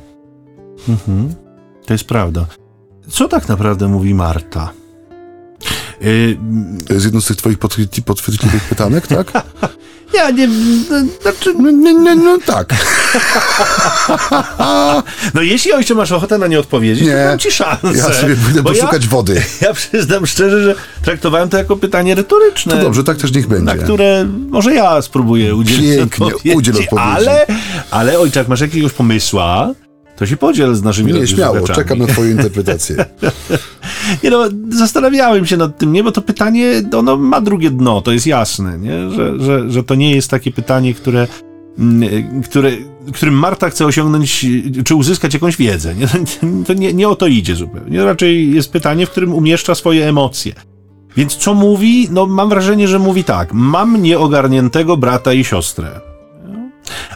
[0.88, 1.34] Mhm.
[1.86, 2.46] To jest prawda.
[3.08, 4.72] Co tak naprawdę mówi Marta?
[6.02, 6.38] Y,
[6.86, 7.58] to jest jedno z tych twoich
[8.04, 9.32] podchwytliwych pytanek, tak?
[10.14, 10.48] Ja nie,
[10.90, 12.74] no, znaczy, no, no, no, no tak.
[15.34, 17.88] no jeśli jeszcze masz ochotę na nie odpowiedzieć, nie, to dam ci szansę.
[17.94, 19.42] Ja sobie pójdę poszukać ja, wody.
[19.60, 22.76] Ja przyznam szczerze, że traktowałem to jako pytanie retoryczne.
[22.76, 23.64] To dobrze, tak też niech będzie.
[23.64, 26.56] Na które może ja spróbuję udzielić Pięknie, odpowiedzi.
[26.56, 27.08] udziel odpowiedzi.
[27.16, 27.46] Ale,
[27.90, 29.74] ale ojczak, masz jakiegoś pomysła?
[30.16, 32.96] To się podziel z naszymi Nie, śmiało, czekam na twoją interpretację.
[34.24, 38.12] nie no, zastanawiałem się nad tym, nie, bo to pytanie, ono ma drugie dno, to
[38.12, 39.10] jest jasne, nie?
[39.10, 41.26] Że, że, że to nie jest takie pytanie, które,
[41.78, 42.72] mm, które,
[43.12, 44.46] którym Marta chce osiągnąć,
[44.84, 45.94] czy uzyskać jakąś wiedzę.
[45.94, 46.06] Nie?
[46.66, 48.04] To nie, nie o to idzie zupełnie.
[48.04, 50.52] Raczej jest pytanie, w którym umieszcza swoje emocje.
[51.16, 52.08] Więc co mówi?
[52.10, 53.52] No mam wrażenie, że mówi tak.
[53.52, 56.00] Mam nieogarniętego brata i siostrę.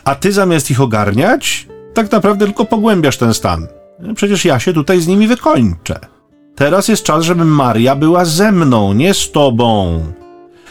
[0.05, 3.67] A ty zamiast ich ogarniać, tak naprawdę tylko pogłębiasz ten stan.
[4.15, 5.99] Przecież ja się tutaj z nimi wykończę.
[6.55, 10.01] Teraz jest czas, żeby Maria była ze mną, nie z tobą.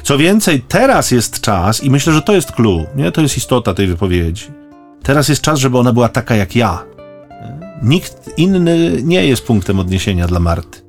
[0.03, 3.11] Co więcej, teraz jest czas, i myślę, że to jest clue, nie?
[3.11, 4.45] To jest istota tej wypowiedzi.
[5.03, 6.83] Teraz jest czas, żeby ona była taka jak ja.
[7.83, 10.81] Nikt inny nie jest punktem odniesienia dla Marty.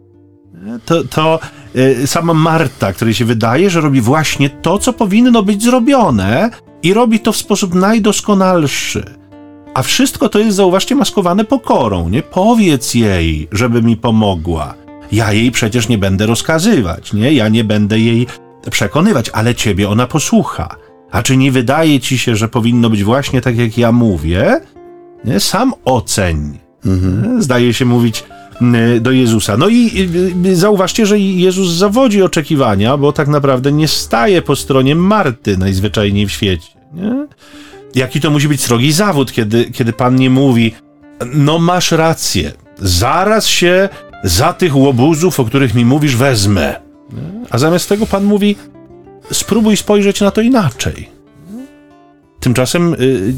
[0.85, 1.41] To, to
[1.75, 6.51] yy, sama Marta, której się wydaje, że robi właśnie to, co powinno być zrobione,
[6.83, 9.05] i robi to w sposób najdoskonalszy.
[9.77, 12.23] A wszystko to jest, zauważcie, maskowane pokorą, nie?
[12.23, 14.75] Powiedz jej, żeby mi pomogła.
[15.13, 17.33] Ja jej przecież nie będę rozkazywać, nie?
[17.33, 18.27] Ja nie będę jej
[18.71, 20.77] przekonywać, ale ciebie ona posłucha.
[21.11, 24.61] A czy nie wydaje ci się, że powinno być właśnie tak, jak ja mówię?
[25.25, 25.41] Nie?
[25.41, 26.59] Sam oceń.
[26.87, 27.43] Mhm.
[27.43, 28.25] Zdaje się mówić
[29.01, 29.57] do Jezusa.
[29.57, 30.09] No i
[30.53, 36.33] zauważcie, że Jezus zawodzi oczekiwania, bo tak naprawdę nie staje po stronie Marty najzwyczajniej w
[36.33, 36.69] świecie.
[36.95, 37.27] Nie?
[37.97, 40.75] Jaki to musi być srogi zawód, kiedy, kiedy Pan nie mówi,
[41.35, 43.89] no masz rację, zaraz się
[44.25, 46.81] za tych łobuzów, o których mi mówisz, wezmę.
[47.51, 48.57] A zamiast tego Pan mówi,
[49.31, 51.09] spróbuj spojrzeć na to inaczej.
[52.41, 53.35] Tymczasem y,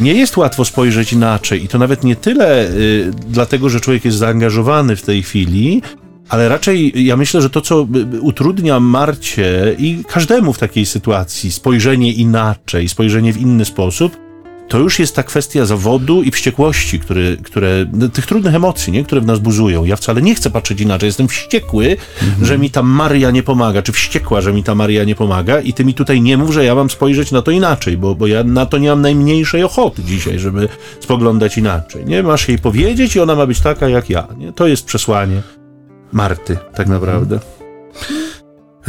[0.00, 4.18] nie jest łatwo spojrzeć inaczej i to nawet nie tyle y, dlatego, że człowiek jest
[4.18, 5.82] zaangażowany w tej chwili,
[6.30, 7.86] ale raczej ja myślę, że to, co
[8.20, 14.16] utrudnia Marcie i każdemu w takiej sytuacji spojrzenie inaczej, spojrzenie w inny sposób,
[14.68, 19.04] to już jest ta kwestia zawodu i wściekłości, które, które no, tych trudnych emocji, nie?
[19.04, 19.84] które w nas buzują.
[19.84, 21.06] Ja wcale nie chcę patrzeć inaczej.
[21.06, 22.46] Jestem wściekły, mhm.
[22.46, 25.72] że mi ta Maria nie pomaga, czy wściekła, że mi ta Maria nie pomaga i
[25.72, 28.44] ty mi tutaj nie mów, że ja mam spojrzeć na to inaczej, bo, bo ja
[28.44, 30.68] na to nie mam najmniejszej ochoty dzisiaj, żeby
[31.00, 32.04] spoglądać inaczej.
[32.04, 32.22] Nie?
[32.22, 34.28] Masz jej powiedzieć i ona ma być taka jak ja.
[34.38, 34.52] Nie?
[34.52, 35.42] To jest przesłanie
[36.12, 37.40] Marty, tak naprawdę.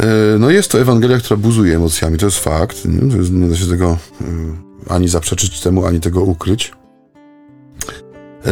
[0.00, 2.84] E, no jest to Ewangelia, która buzuje emocjami, to jest fakt.
[2.84, 3.98] Nie, jest, nie da się tego
[4.88, 6.72] ani zaprzeczyć temu, ani tego ukryć.
[8.46, 8.50] E,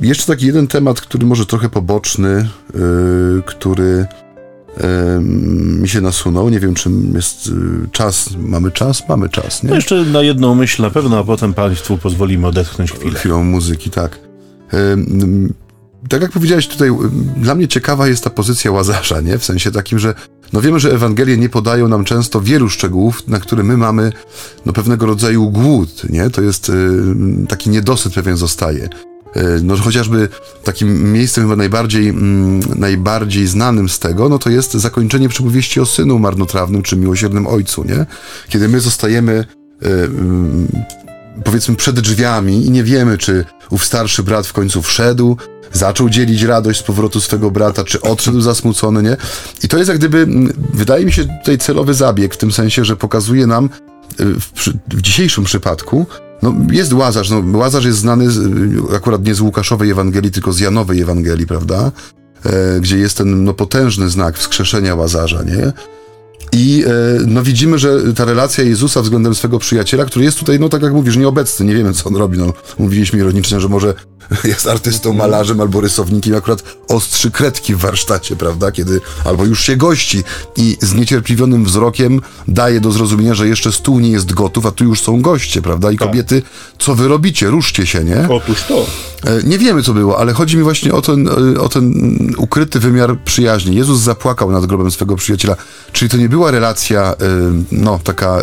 [0.00, 2.48] jeszcze taki jeden temat, który może trochę poboczny, e,
[3.46, 4.06] który
[5.80, 6.48] mi się nasunął.
[6.48, 7.50] Nie wiem, czym jest
[7.92, 8.30] czas.
[8.38, 9.08] Mamy czas?
[9.08, 9.68] Mamy czas, nie?
[9.68, 13.18] No jeszcze na jedną myśl na pewno, a potem Państwu pozwolimy odetchnąć chwilę.
[13.18, 14.18] Chwilą muzyki, tak
[16.08, 16.90] tak jak powiedziałeś tutaj,
[17.36, 19.38] dla mnie ciekawa jest ta pozycja Łazarza, nie?
[19.38, 20.14] W sensie takim, że
[20.52, 24.12] no wiemy, że Ewangelie nie podają nam często wielu szczegółów, na które my mamy
[24.66, 26.30] no pewnego rodzaju głód, nie?
[26.30, 26.72] To jest y,
[27.48, 28.88] taki niedosyt pewien zostaje.
[29.36, 30.28] Y, no chociażby
[30.64, 35.86] takim miejscem chyba najbardziej, mm, najbardziej znanym z tego, no to jest zakończenie przypowieści o
[35.86, 38.06] synu marnotrawnym czy miłosiernym ojcu, nie?
[38.48, 39.44] Kiedy my zostajemy
[39.82, 40.10] y,
[41.44, 45.36] powiedzmy przed drzwiami i nie wiemy, czy ów starszy brat w końcu wszedł,
[45.72, 49.16] zaczął dzielić radość z powrotu swego brata, czy odszedł zasmucony, nie?
[49.62, 50.26] I to jest jak gdyby,
[50.74, 53.68] wydaje mi się tutaj celowy zabieg, w tym sensie, że pokazuje nam y,
[54.40, 54.52] w,
[54.88, 56.06] w dzisiejszym przypadku,
[56.42, 57.30] no, jest Łazarz.
[57.30, 61.46] No, Łazarz jest znany z, y, akurat nie z Łukaszowej Ewangelii, tylko z Janowej Ewangelii,
[61.46, 61.92] prawda?
[62.46, 65.72] E, gdzie jest ten no, potężny znak wskrzeszenia Łazarza, nie?
[66.52, 66.90] I e,
[67.26, 70.92] no, widzimy, że ta relacja Jezusa względem swego przyjaciela, który jest tutaj, no tak jak
[70.92, 72.38] mówisz, nieobecny, nie wiemy co on robi.
[72.38, 73.94] No, mówiliśmy ironicznie, że może
[74.44, 78.72] jest artystą, malarzem albo rysownikiem, akurat ostrzy kredki w warsztacie, prawda?
[78.72, 80.22] Kiedy albo już się gości
[80.56, 84.84] i z niecierpliwionym wzrokiem daje do zrozumienia, że jeszcze stół nie jest gotów, a tu
[84.84, 85.92] już są goście, prawda?
[85.92, 86.08] I tak.
[86.08, 86.42] kobiety,
[86.78, 87.50] co wy robicie?
[87.50, 88.28] Ruszcie się, nie?
[88.28, 88.86] Otóż to.
[89.24, 91.92] E, nie wiemy, co było, ale chodzi mi właśnie o ten, e, o ten
[92.36, 93.76] ukryty wymiar przyjaźni.
[93.76, 95.56] Jezus zapłakał nad grobem swego przyjaciela.
[95.92, 97.16] Czyli to nie była relacja, e,
[97.72, 98.38] no, taka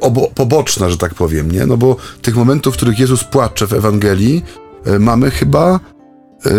[0.00, 1.66] obo, poboczna, że tak powiem, nie?
[1.66, 4.42] No bo tych momentów, w których Jezus płacze w Ewangelii,
[4.86, 5.80] y, mamy chyba
[6.46, 6.50] y,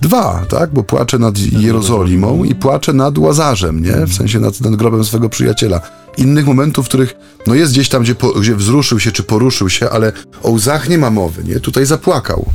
[0.00, 0.72] dwa, tak?
[0.72, 4.06] Bo płacze nad Jerozolimą i płacze nad Łazarzem, nie?
[4.06, 5.80] W sensie nad, nad grobem swego przyjaciela.
[6.16, 7.16] Innych momentów, w których,
[7.46, 10.12] no jest gdzieś tam, gdzie, po, gdzie wzruszył się czy poruszył się, ale
[10.42, 11.60] o łzach nie ma mowy, nie?
[11.60, 12.46] Tutaj zapłakał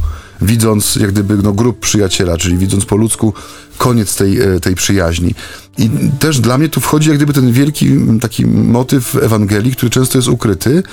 [0.41, 3.33] widząc jak gdyby no, grup przyjaciela, czyli widząc po ludzku
[3.77, 5.35] koniec tej, e, tej przyjaźni.
[5.77, 10.17] I też dla mnie tu wchodzi jak gdyby ten wielki taki motyw Ewangelii, który często
[10.17, 10.83] jest ukryty,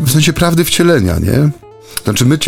[0.00, 1.50] w sensie prawdy wcielenia, nie?
[2.04, 2.38] Znaczy my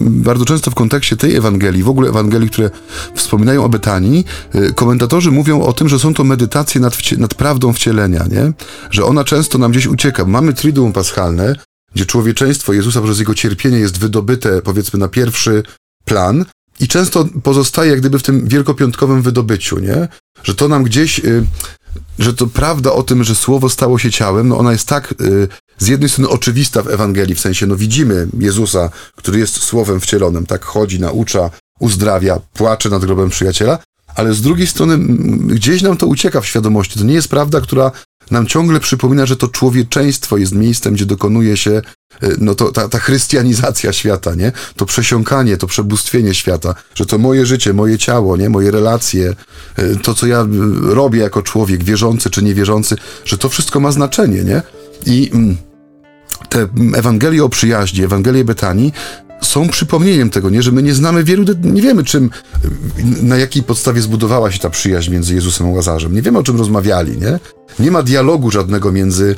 [0.00, 2.70] bardzo często w kontekście tej Ewangelii, w ogóle Ewangelii, które
[3.14, 7.72] wspominają o Betanii, e, komentatorzy mówią o tym, że są to medytacje nad, nad prawdą
[7.72, 8.52] wcielenia, nie?
[8.90, 10.24] Że ona często nam gdzieś ucieka.
[10.24, 11.54] Mamy Triduum Paschalne,
[11.94, 15.62] gdzie człowieczeństwo Jezusa przez jego cierpienie jest wydobyte, powiedzmy, na pierwszy
[16.08, 16.44] plan
[16.80, 20.08] i często pozostaje jak gdyby w tym wielkopiątkowym wydobyciu, nie?
[20.42, 21.44] Że to nam gdzieś, y,
[22.18, 25.48] że to prawda o tym, że Słowo stało się ciałem, no ona jest tak y,
[25.78, 30.46] z jednej strony oczywista w Ewangelii, w sensie, no widzimy Jezusa, który jest Słowem wcielonym,
[30.46, 33.78] tak chodzi, naucza, uzdrawia, płacze nad grobem przyjaciela,
[34.14, 34.98] ale z drugiej strony
[35.54, 36.98] gdzieś nam to ucieka w świadomości.
[36.98, 37.92] To nie jest prawda, która
[38.30, 41.82] nam ciągle przypomina, że to człowieczeństwo jest miejscem, gdzie dokonuje się e,
[42.40, 44.52] no to, ta, ta chrystianizacja świata, nie?
[44.76, 48.50] To przesiąkanie, to przebóstwienie świata, że to moje życie, moje ciało, nie?
[48.50, 49.34] Moje relacje,
[49.76, 50.46] e, to, co ja
[50.82, 54.62] robię jako człowiek, wierzący czy niewierzący, że to wszystko ma znaczenie, nie?
[55.06, 55.56] I mm,
[56.48, 58.92] te Ewangelie o przyjaźni, Ewangelie Betanii
[59.40, 60.62] są przypomnieniem tego, nie?
[60.62, 62.30] że my nie znamy wielu, nie wiemy czym,
[63.22, 66.14] na jakiej podstawie zbudowała się ta przyjaźń między Jezusem a Łazarzem.
[66.14, 67.38] Nie wiemy o czym rozmawiali, nie?
[67.78, 69.36] Nie ma dialogu żadnego między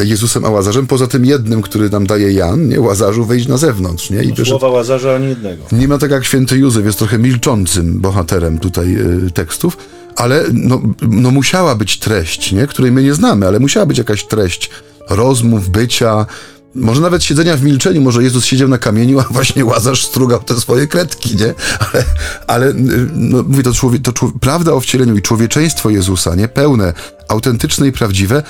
[0.00, 2.80] e, Jezusem a Łazarzem, poza tym jednym, który nam daje Jan, nie?
[2.80, 4.22] Łazarzu wejść na zewnątrz, nie?
[4.22, 5.62] I no, słowa Łazarza ani jednego.
[5.72, 9.76] Nie ma tak jak święty Józef, jest trochę milczącym bohaterem tutaj e, tekstów,
[10.16, 12.66] ale no, no musiała być treść, nie?
[12.66, 14.70] Której my nie znamy, ale musiała być jakaś treść
[15.10, 16.26] rozmów, bycia,
[16.74, 20.60] może nawet siedzenia w milczeniu, może Jezus siedział na kamieniu, a właśnie Łazarz strugał te
[20.60, 21.54] swoje kredki, nie?
[21.78, 22.04] Ale,
[22.46, 22.72] ale
[23.14, 26.48] no, mówię, to, człowiek, to człowiek, prawda o wcieleniu i człowieczeństwo Jezusa, nie?
[26.48, 26.92] Pełne,
[27.28, 28.42] autentyczne i prawdziwe,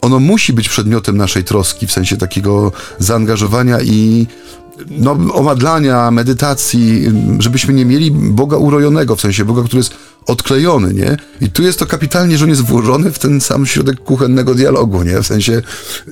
[0.00, 4.26] ono musi być przedmiotem naszej troski, w sensie takiego zaangażowania i
[4.90, 9.94] no, omadlania, medytacji, żebyśmy nie mieli Boga urojonego, w sensie Boga, który jest
[10.28, 11.16] odklejony, nie?
[11.40, 15.02] I tu jest to kapitalnie, że on jest włożony w ten sam środek kuchennego dialogu,
[15.02, 15.22] nie?
[15.22, 15.62] W sensie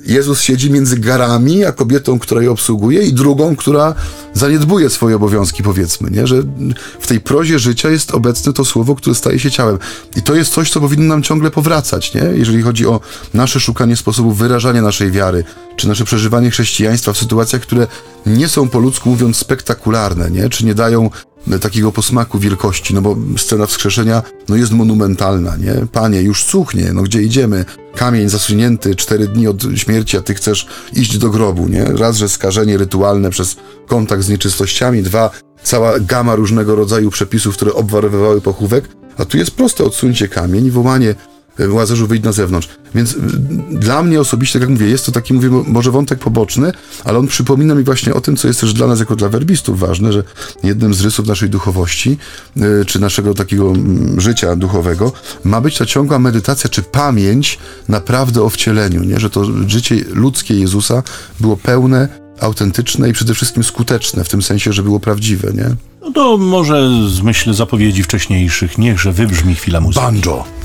[0.05, 3.95] Jezus siedzi między garami, a kobietą, która je obsługuje i drugą, która
[4.33, 6.27] zaniedbuje swoje obowiązki, powiedzmy, nie?
[6.27, 6.43] Że
[6.99, 9.77] w tej prozie życia jest obecne to słowo, które staje się ciałem.
[10.15, 12.23] I to jest coś, co powinno nam ciągle powracać, nie?
[12.35, 12.99] Jeżeli chodzi o
[13.33, 15.43] nasze szukanie sposobów wyrażania naszej wiary,
[15.75, 17.87] czy nasze przeżywanie chrześcijaństwa w sytuacjach, które
[18.25, 20.49] nie są po ludzku mówiąc spektakularne, nie?
[20.49, 21.09] Czy nie dają
[21.61, 25.73] takiego posmaku wielkości, no bo scena wskrzeszenia no jest monumentalna, nie?
[25.91, 27.65] Panie, już cuchnie, no gdzie idziemy?
[27.95, 31.83] Kamień zasunięty cztery dni od śmierci, a ty chcesz iść do grobu, nie?
[31.83, 33.55] Raz, że skażenie rytualne przez
[33.87, 35.29] kontakt z nieczystościami, dwa,
[35.63, 40.71] cała gama różnego rodzaju przepisów, które obwarowywały pochówek, a tu jest proste odsuncie kamień i
[40.71, 41.15] wołanie
[41.69, 42.69] Łazarzu wyjść na zewnątrz.
[42.95, 43.17] Więc y,
[43.71, 46.71] dla mnie osobiście, tak jak mówię, jest to taki, mówię, może wątek poboczny,
[47.03, 49.79] ale on przypomina mi właśnie o tym, co jest też dla nas jako dla werbistów
[49.79, 50.23] ważne, że
[50.63, 52.17] jednym z rysów naszej duchowości,
[52.57, 55.11] y, czy naszego takiego mm, życia duchowego,
[55.43, 59.19] ma być ta ciągła medytacja, czy pamięć naprawdę o wcieleniu, nie?
[59.19, 61.03] że to życie ludzkie Jezusa
[61.39, 65.75] było pełne, autentyczne i przede wszystkim skuteczne, w tym sensie, że było prawdziwe, nie?
[66.01, 70.05] No to może z myśl zapowiedzi wcześniejszych, niechże wybrzmi chwila muzyki.
[70.05, 70.56] Banjo!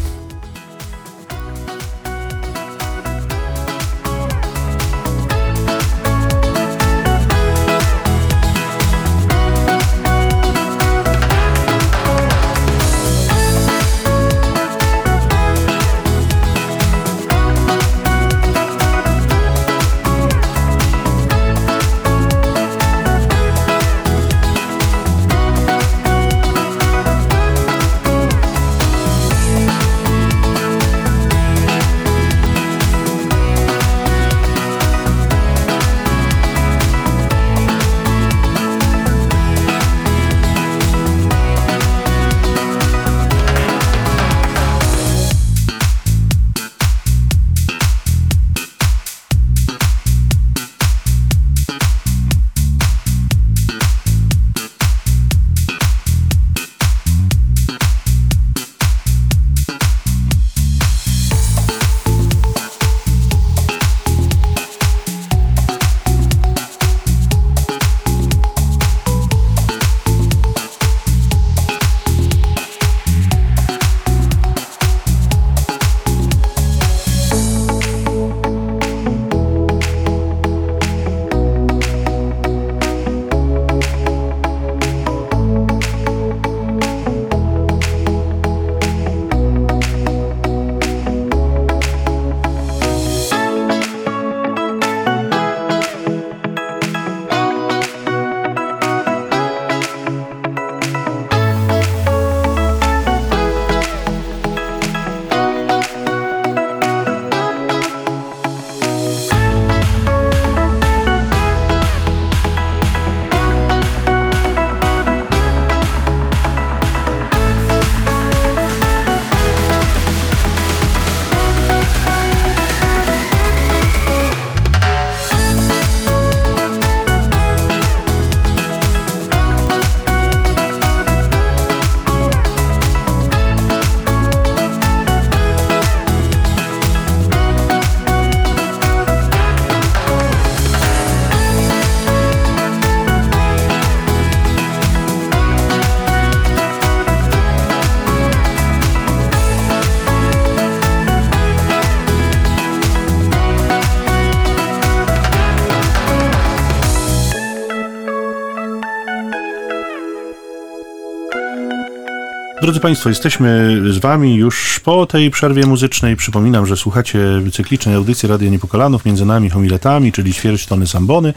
[162.73, 166.17] Drodzy Państwo, jesteśmy z Wami już po tej przerwie muzycznej.
[166.17, 167.19] Przypominam, że słuchacie
[167.53, 171.35] cyklicznej audycji Radia Niepokolanów między nami homiletami, czyli ćwierć tony sambony.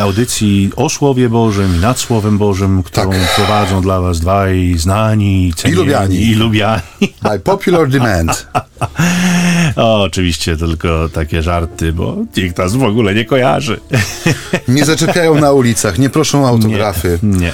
[0.00, 3.34] Audycji o Słowie Bożym i nad Słowem Bożym, którą tak.
[3.36, 6.22] prowadzą dla Was dwaj znani, cenieni, i lubiani.
[6.22, 6.82] I lubiani.
[7.22, 8.48] By popular demand.
[9.76, 13.80] o, oczywiście tylko takie żarty, bo nikt nas w ogóle nie kojarzy.
[14.68, 17.18] nie zaczepiają na ulicach, nie proszą o autografy.
[17.22, 17.38] Nie.
[17.38, 17.52] nie.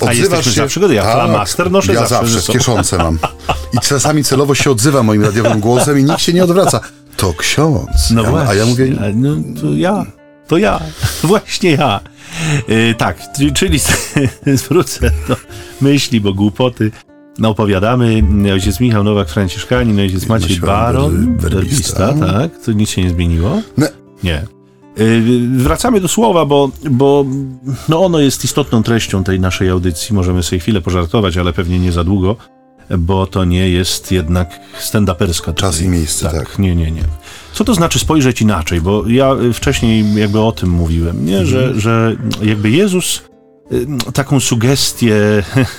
[0.00, 0.50] Odzywasz się...
[0.50, 3.18] zawsze, ja flamaster noszę Ja zawsze, zawsze kieszące mam.
[3.74, 6.80] I czasami celowo się odzywa moim radiowym głosem i nikt się nie odwraca.
[7.16, 8.10] To ksiądz.
[8.10, 8.96] No ja, właśnie, a ja mówię...
[9.14, 10.06] No, to ja.
[10.48, 10.80] To ja.
[11.22, 12.00] Właśnie ja.
[12.68, 13.18] Yy, tak,
[13.54, 13.80] czyli
[14.54, 15.36] zwrócę do
[15.80, 16.90] myśli, bo głupoty
[17.38, 18.22] no, opowiadamy.
[18.52, 22.58] Ojciec Michał Nowak, Franciszkanin, ojciec Maciej Baron, werbista, tak?
[22.64, 23.62] To nic się nie zmieniło?
[23.78, 23.88] Nie.
[24.22, 24.59] Nie.
[24.98, 27.24] Y, wracamy do słowa, bo, bo
[27.88, 30.14] no ono jest istotną treścią tej naszej audycji.
[30.14, 32.36] Możemy sobie chwilę pożartować, ale pewnie nie za długo.
[32.98, 35.54] bo to nie jest jednak stand-uperska.
[35.54, 36.34] Czas i miejsce, tak.
[36.34, 36.58] tak.
[36.58, 37.02] Nie, nie, nie.
[37.52, 38.80] Co to znaczy spojrzeć inaczej?
[38.80, 41.46] Bo ja wcześniej jakby o tym mówiłem, nie?
[41.46, 41.80] Że, mhm.
[41.80, 43.22] że jakby Jezus
[43.72, 45.16] y, taką sugestię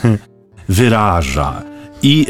[0.69, 1.70] wyraża.
[2.03, 2.25] I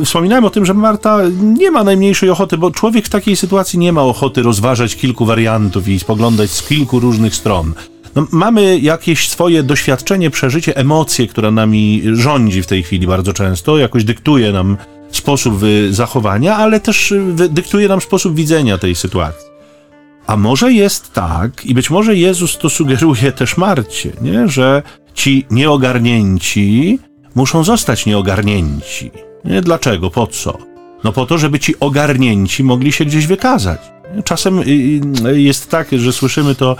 [0.00, 3.78] y, wspominałem o tym, że Marta nie ma najmniejszej ochoty, bo człowiek w takiej sytuacji
[3.78, 7.74] nie ma ochoty rozważać kilku wariantów i spoglądać z kilku różnych stron.
[8.14, 13.78] No, mamy jakieś swoje doświadczenie, przeżycie, emocje, które nami rządzi w tej chwili bardzo często,
[13.78, 14.76] jakoś dyktuje nam
[15.10, 17.14] sposób zachowania, ale też
[17.50, 19.50] dyktuje nam sposób widzenia tej sytuacji.
[20.26, 24.48] A może jest tak, i być może Jezus to sugeruje też Marcie, nie?
[24.48, 24.82] że
[25.14, 26.98] ci nieogarnięci
[27.34, 29.10] muszą zostać nieogarnięci.
[29.44, 29.60] Nie?
[29.60, 30.10] Dlaczego?
[30.10, 30.58] Po co?
[31.04, 33.80] No po to, żeby ci ogarnięci mogli się gdzieś wykazać.
[34.24, 34.62] Czasem y,
[35.26, 36.76] y, jest tak, że słyszymy to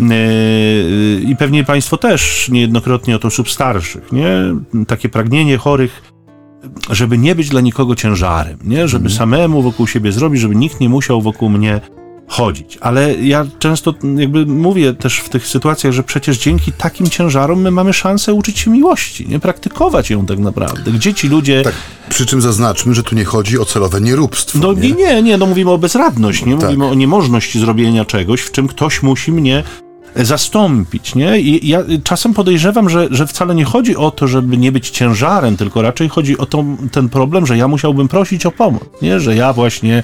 [0.00, 4.28] y, i pewnie Państwo też niejednokrotnie od osób starszych, nie?
[4.86, 6.02] Takie pragnienie chorych,
[6.90, 8.88] żeby nie być dla nikogo ciężarem, nie?
[8.88, 9.18] Żeby mm.
[9.18, 11.80] samemu wokół siebie zrobić, żeby nikt nie musiał wokół mnie
[12.28, 12.78] chodzić.
[12.80, 17.70] Ale ja często jakby mówię też w tych sytuacjach, że przecież dzięki takim ciężarom my
[17.70, 20.92] mamy szansę uczyć się miłości, nie praktykować ją tak naprawdę.
[20.92, 21.62] Gdzie ci ludzie.
[21.62, 21.74] Tak,
[22.08, 24.58] przy czym zaznaczmy, że tu nie chodzi o celowe nieróbstwo.
[24.58, 26.52] No nie, nie, nie no mówimy o bezradność, nie?
[26.52, 26.64] Tak.
[26.64, 29.64] Mówimy o niemożności zrobienia czegoś, w czym ktoś musi mnie
[30.16, 31.40] zastąpić, nie?
[31.40, 35.56] I ja czasem podejrzewam, że, że wcale nie chodzi o to, żeby nie być ciężarem,
[35.56, 39.20] tylko raczej chodzi o to, ten problem, że ja musiałbym prosić o pomoc, nie?
[39.20, 40.02] Że ja właśnie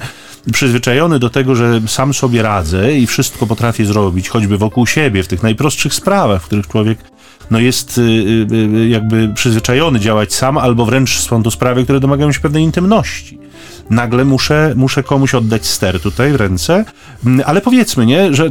[0.53, 5.29] przyzwyczajony do tego, że sam sobie radzę i wszystko potrafię zrobić, choćby wokół siebie, w
[5.29, 6.99] tych najprostszych sprawach, w których człowiek
[7.51, 12.01] no jest y, y, y, jakby przyzwyczajony działać sam, albo wręcz są to sprawy, które
[12.01, 13.39] domagają się pewnej intymności.
[13.91, 16.85] Nagle muszę, muszę komuś oddać ster tutaj w ręce,
[17.27, 18.51] mm, ale powiedzmy, nie, że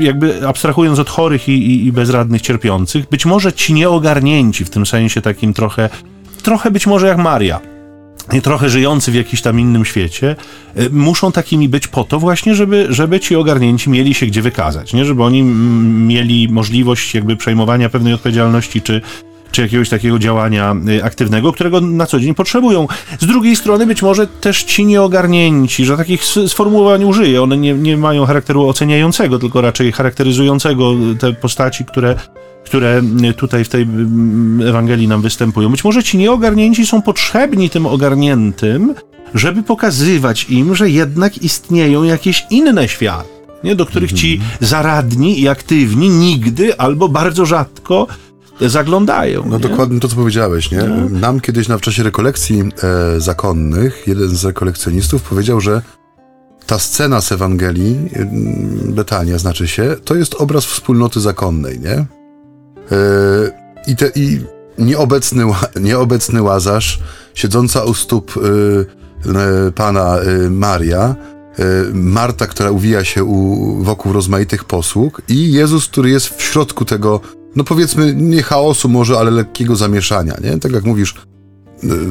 [0.00, 4.86] jakby abstrahując od chorych i, i, i bezradnych, cierpiących, być może ci nieogarnięci w tym
[4.86, 5.90] sensie takim trochę,
[6.42, 7.60] trochę być może jak Maria,
[8.42, 10.36] trochę żyjący w jakimś tam innym świecie,
[10.78, 14.92] y, muszą takimi być po to właśnie, żeby, żeby ci ogarnięci mieli się gdzie wykazać,
[14.92, 15.04] nie?
[15.04, 15.42] Żeby oni
[16.06, 19.00] mieli możliwość jakby przejmowania pewnej odpowiedzialności, czy,
[19.54, 22.88] czy jakiegoś takiego działania y, aktywnego, którego na co dzień potrzebują.
[23.20, 27.96] Z drugiej strony być może też ci nieogarnięci, że takich sformułowań użyję, one nie, nie
[27.96, 32.16] mają charakteru oceniającego, tylko raczej charakteryzującego te postaci, które
[32.64, 33.02] które
[33.36, 33.86] tutaj w tej
[34.68, 35.70] Ewangelii nam występują.
[35.70, 38.94] Być może ci nieogarnięci są potrzebni tym ogarniętym,
[39.34, 43.28] żeby pokazywać im, że jednak istnieją jakieś inne światy,
[43.64, 43.76] nie?
[43.76, 44.50] do których ci mhm.
[44.60, 48.06] zaradni i aktywni nigdy albo bardzo rzadko
[48.60, 49.44] zaglądają.
[49.46, 49.68] No nie?
[49.68, 50.82] dokładnie to, co powiedziałeś, nie?
[50.82, 51.18] No.
[51.18, 55.82] Nam kiedyś na w czasie rekolekcji e, zakonnych jeden z rekolekcjonistów powiedział, że
[56.66, 58.10] ta scena z Ewangelii,
[58.84, 62.06] Betania znaczy się, to jest obraz wspólnoty zakonnej, nie?
[62.90, 63.52] Yy,
[63.86, 64.40] I, te, i
[64.78, 65.44] nieobecny,
[65.80, 67.00] nieobecny Łazarz,
[67.34, 68.86] siedząca u stóp yy,
[69.26, 70.16] yy, pana
[70.50, 71.14] Maria,
[71.92, 77.20] Marta, która uwija się u, wokół rozmaitych posług i Jezus, który jest w środku tego,
[77.56, 80.58] no powiedzmy, nie chaosu może, ale lekkiego zamieszania, nie?
[80.58, 81.14] Tak jak mówisz,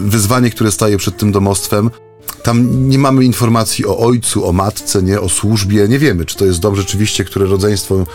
[0.06, 1.90] wyzwanie, które staje przed tym domostwem,
[2.44, 6.46] tam nie mamy informacji o ojcu, o matce, nie o służbie, nie wiemy, czy to
[6.46, 8.06] jest dom rzeczywiście, które rodzeństwo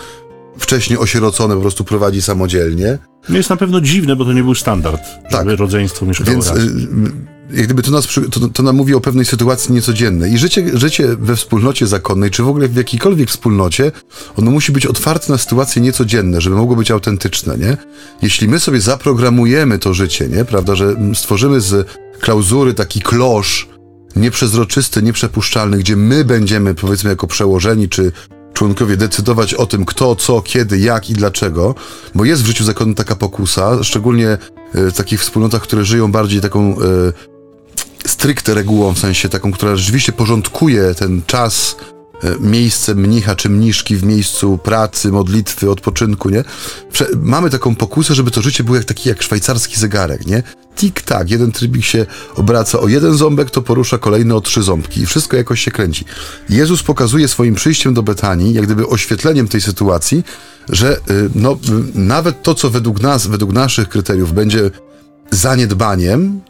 [0.57, 2.97] wcześniej osierocone po prostu prowadzi samodzielnie.
[3.29, 5.31] No jest na pewno dziwne, bo to nie był standard, tak.
[5.31, 7.27] żeby rodzeństwo mieszkało Więc, razem.
[7.53, 10.33] Jak gdyby to, nas, to, to nam mówi o pewnej sytuacji niecodziennej.
[10.33, 13.91] I życie, życie we wspólnocie zakonnej, czy w ogóle w jakiejkolwiek wspólnocie,
[14.35, 17.77] ono musi być otwarte na sytuacje niecodzienne, żeby mogło być autentyczne, nie?
[18.21, 20.45] Jeśli my sobie zaprogramujemy to życie, nie?
[20.45, 21.87] Prawda, że stworzymy z
[22.19, 23.69] klauzury taki klosz,
[24.15, 28.11] nieprzezroczysty, nieprzepuszczalny, gdzie my będziemy, powiedzmy, jako przełożeni, czy
[28.53, 31.75] członkowie decydować o tym, kto, co, kiedy, jak i dlaczego,
[32.15, 34.37] bo jest w życiu zakonu taka pokusa, szczególnie e,
[34.73, 36.75] w takich wspólnotach, które żyją bardziej taką e,
[38.09, 41.75] stricte regułą, w sensie taką, która rzeczywiście porządkuje ten czas,
[42.23, 46.43] e, miejsce mnicha czy mniszki w miejscu pracy, modlitwy, odpoczynku, nie?
[47.21, 50.43] Mamy taką pokusę, żeby to życie było jak taki jak szwajcarski zegarek, nie?
[50.79, 55.05] tik-tak, jeden trybik się obraca o jeden ząbek, to porusza kolejny o trzy ząbki i
[55.05, 56.05] wszystko jakoś się kręci.
[56.49, 60.23] Jezus pokazuje swoim przyjściem do Betanii, jak gdyby oświetleniem tej sytuacji,
[60.69, 61.57] że y, no,
[61.95, 64.71] nawet to, co według nas, według naszych kryteriów będzie
[65.31, 66.41] zaniedbaniem,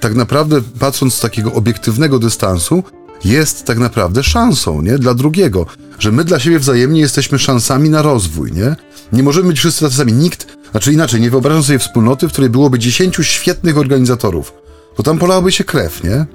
[0.00, 2.82] tak naprawdę patrząc z takiego obiektywnego dystansu,
[3.24, 4.98] jest tak naprawdę szansą, nie?
[4.98, 5.66] Dla drugiego.
[5.98, 8.76] Że my dla siebie wzajemnie jesteśmy szansami na rozwój, nie?
[9.12, 10.12] Nie możemy być wszyscy tacy sami.
[10.12, 14.52] Nikt znaczy inaczej, nie wyobrażam sobie wspólnoty, w której byłoby 10 świetnych organizatorów,
[14.96, 16.26] bo tam polałaby się krew, nie?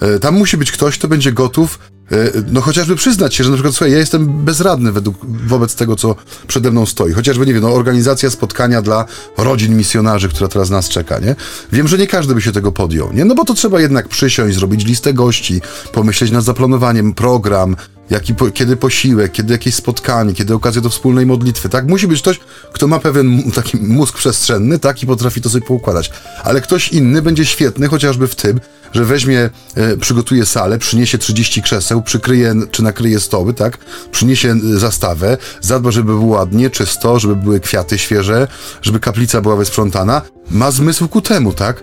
[0.00, 1.78] E, tam musi być ktoś, kto będzie gotów
[2.52, 6.16] no chociażby przyznać się, że na przykład, słuchaj, ja jestem bezradny według, wobec tego, co
[6.46, 7.12] przede mną stoi.
[7.12, 9.04] Chociażby, nie wiem, no, organizacja spotkania dla
[9.38, 11.36] rodzin misjonarzy, która teraz nas czeka, nie?
[11.72, 13.24] Wiem, że nie każdy by się tego podjął, nie?
[13.24, 15.60] No bo to trzeba jednak przysiąść, zrobić listę gości,
[15.92, 17.76] pomyśleć nad zaplanowaniem, program,
[18.10, 21.86] jaki po, kiedy posiłek, kiedy jakieś spotkanie, kiedy okazja do wspólnej modlitwy, tak?
[21.86, 22.40] Musi być ktoś,
[22.72, 25.02] kto ma pewien taki mózg przestrzenny, tak?
[25.02, 26.10] I potrafi to sobie poukładać.
[26.44, 28.60] Ale ktoś inny będzie świetny chociażby w tym,
[28.94, 33.78] że weźmie, e, przygotuje salę, przyniesie 30 krzeseł, przykryje czy nakryje stoły, tak?
[34.10, 38.48] Przyniesie e, zastawę, zadba, żeby było ładnie, czysto, żeby były kwiaty świeże,
[38.82, 40.22] żeby kaplica była wysprzątana.
[40.50, 41.82] Ma zmysł ku temu, tak?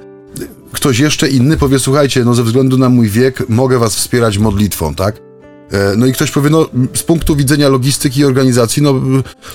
[0.71, 4.95] Ktoś jeszcze inny powie, słuchajcie, no ze względu na mój wiek mogę was wspierać modlitwą,
[4.95, 5.30] tak?
[5.71, 8.93] E, no i ktoś powie, no z punktu widzenia logistyki i organizacji, no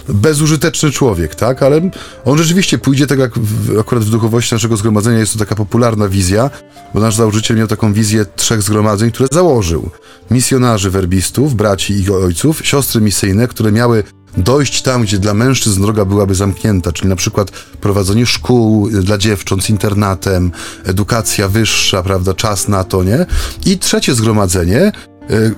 [0.09, 1.63] bezużyteczny człowiek, tak?
[1.63, 1.91] Ale
[2.25, 6.09] on rzeczywiście pójdzie tak jak w, akurat w duchowości naszego zgromadzenia jest to taka popularna
[6.09, 6.51] wizja,
[6.95, 9.91] bo nasz założyciel miał taką wizję trzech zgromadzeń, które założył.
[10.31, 14.03] Misjonarzy werbistów, braci i ojców, siostry misyjne, które miały
[14.37, 17.51] dojść tam, gdzie dla mężczyzn droga byłaby zamknięta, czyli na przykład
[17.81, 20.53] prowadzenie szkół dla dziewcząt z internatem,
[20.85, 23.27] edukacja wyższa, prawda, czas na to, nie?
[23.67, 24.93] I trzecie zgromadzenie,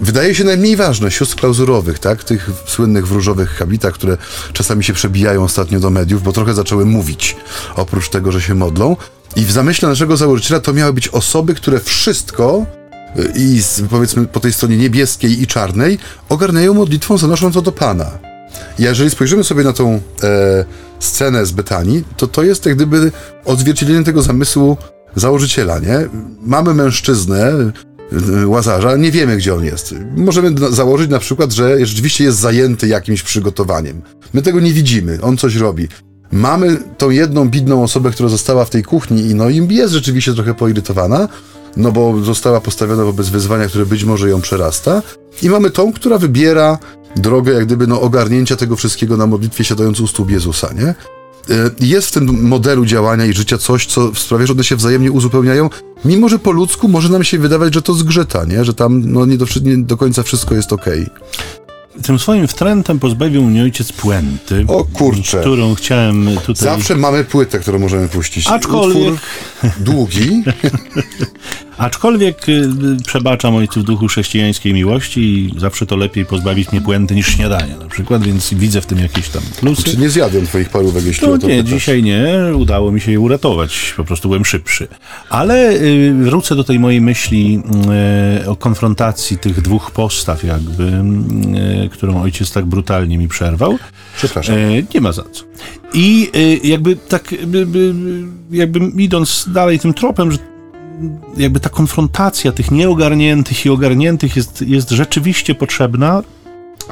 [0.01, 2.25] wydaje się najmniej ważne, sióstr klauzurowych, tak?
[2.25, 4.17] Tych słynnych w różowych habitach, które
[4.53, 7.37] czasami się przebijają ostatnio do mediów, bo trochę zaczęły mówić,
[7.77, 8.97] oprócz tego, że się modlą.
[9.37, 12.67] I w zamyśle naszego założyciela to miały być osoby, które wszystko
[13.17, 15.99] e, i z, powiedzmy po tej stronie niebieskiej i czarnej
[16.29, 18.11] ogarniają modlitwą zanosząc do Pana.
[18.79, 20.65] I jeżeli spojrzymy sobie na tą e,
[21.01, 23.13] scenę z Betanii, to to jest jak gdyby
[23.45, 24.77] odzwierciedlenie tego zamysłu
[25.17, 26.09] założyciela, nie?
[26.41, 27.53] Mamy mężczyznę,
[28.47, 29.95] Łazarza, nie wiemy, gdzie on jest.
[30.17, 34.03] Możemy założyć na przykład, że rzeczywiście jest zajęty jakimś przygotowaniem.
[34.35, 35.89] My tego nie widzimy, on coś robi.
[36.33, 40.35] Mamy tą jedną bidną osobę, która została w tej kuchni i no im jest rzeczywiście
[40.35, 41.29] trochę poirytowana,
[41.77, 45.03] no bo została postawiona wobec wyzwania, które być może ją przerasta.
[45.43, 46.79] I mamy tą, która wybiera
[47.17, 50.95] drogę jak gdyby no ogarnięcia tego wszystkiego na modlitwie siadając u stóp Jezusa, nie?
[51.51, 55.13] E, jest w tym modelu działania i życia coś, co sprawia, że one się wzajemnie
[55.13, 55.71] uzupełniają,
[56.05, 58.65] mimo że po ludzku może nam się wydawać, że to zgrzyta, nie?
[58.65, 61.03] że tam no, nie, do, nie do końca wszystko jest okej.
[61.03, 61.69] Okay
[62.03, 64.65] tym swoim wtrętem pozbawił mnie ojciec puenty.
[64.69, 65.41] O kurczę.
[65.41, 66.65] Którą chciałem tutaj...
[66.65, 68.47] Zawsze mamy płytę, którą możemy puścić.
[68.47, 69.13] Aczkolwiek...
[69.13, 69.19] Utwór
[69.81, 70.43] długi.
[71.79, 72.69] Aczkolwiek y,
[73.07, 77.77] przebaczam ojcu w duchu chrześcijańskiej miłości i zawsze to lepiej pozbawić mnie puenty niż śniadania
[77.77, 79.83] na przykład, więc widzę w tym jakieś tam plusy.
[79.83, 81.73] Czy nie zjadłem twoich parówek, jeśli no, o to nie, pytasz.
[81.73, 82.27] dzisiaj nie.
[82.57, 83.95] Udało mi się je uratować.
[83.97, 84.89] Po prostu byłem szybszy.
[85.31, 87.63] Ale y, wrócę do tej mojej myśli
[88.43, 90.85] y, o konfrontacji tych dwóch postaw jakby,
[91.85, 93.79] y, którą ojciec tak brutalnie mi przerwał.
[94.17, 94.57] Przepraszam.
[94.57, 95.45] Y, nie ma za co.
[95.95, 97.35] I y, jakby tak,
[98.51, 100.39] jakby idąc dalej tym tropem, że
[101.37, 106.23] jakby ta konfrontacja tych nieogarniętych i ogarniętych jest, jest rzeczywiście potrzebna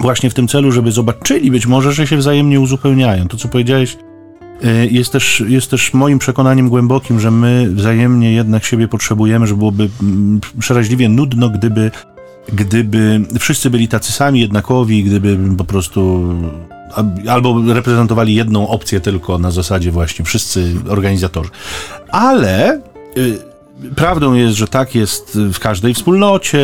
[0.00, 3.28] właśnie w tym celu, żeby zobaczyli być może, że się wzajemnie uzupełniają.
[3.28, 3.96] To, co powiedziałeś,
[4.64, 9.54] y, jest też, jest też moim przekonaniem głębokim, że my wzajemnie jednak siebie potrzebujemy, że
[9.54, 11.90] byłoby mm, przeraźliwie nudno, gdyby,
[12.52, 16.32] gdyby wszyscy byli tacy sami, jednakowi, gdyby po prostu
[17.28, 21.50] albo reprezentowali jedną opcję tylko na zasadzie właśnie wszyscy organizatorzy.
[22.08, 22.80] Ale
[23.18, 23.55] y,
[23.96, 26.60] Prawdą jest, że tak jest w każdej wspólnocie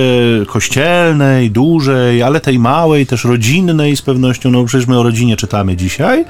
[0.47, 4.51] kościelnej, dużej, ale tej małej, też rodzinnej z pewnością.
[4.51, 6.25] No przecież my o rodzinie czytamy dzisiaj.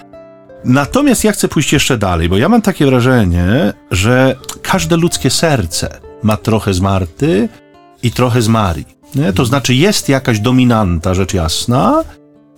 [0.65, 6.01] Natomiast ja chcę pójść jeszcze dalej, bo ja mam takie wrażenie, że każde ludzkie serce
[6.23, 7.49] ma trochę z Marty
[8.03, 8.87] i trochę z Marii.
[9.15, 9.33] Nie?
[9.33, 12.05] To znaczy jest jakaś dominanta, rzecz jasna,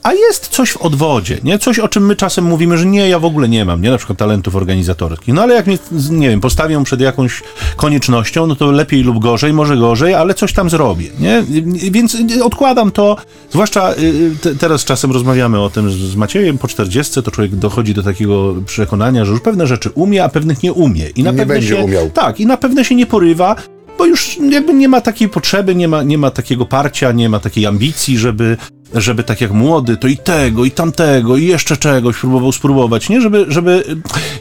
[0.05, 1.59] a jest coś w odwodzie, nie?
[1.59, 3.91] Coś, o czym my czasem mówimy, że nie, ja w ogóle nie mam, nie?
[3.91, 5.35] Na przykład talentów organizatorskich.
[5.35, 5.79] No ale jak mnie,
[6.11, 7.43] nie wiem, postawią przed jakąś
[7.77, 11.45] koniecznością, no to lepiej lub gorzej, może gorzej, ale coś tam zrobię, nie?
[11.91, 13.17] Więc odkładam to,
[13.51, 17.95] zwłaszcza y, te, teraz czasem rozmawiamy o tym z Maciejem, po 40 to człowiek dochodzi
[17.95, 21.09] do takiego przekonania, że już pewne rzeczy umie, a pewnych nie umie.
[21.09, 22.11] I na nie pewne będzie się, umiał.
[22.11, 23.57] Tak, i na pewne się nie porywa,
[23.99, 27.41] bo już jakby nie ma takiej potrzeby, nie ma, nie ma takiego parcia, nie ma
[27.41, 28.57] takiej ambicji, żeby,
[28.95, 33.21] żeby tak jak młody, to i tego, i tamtego, i jeszcze czegoś próbował spróbować, nie?
[33.21, 33.85] Żeby, żeby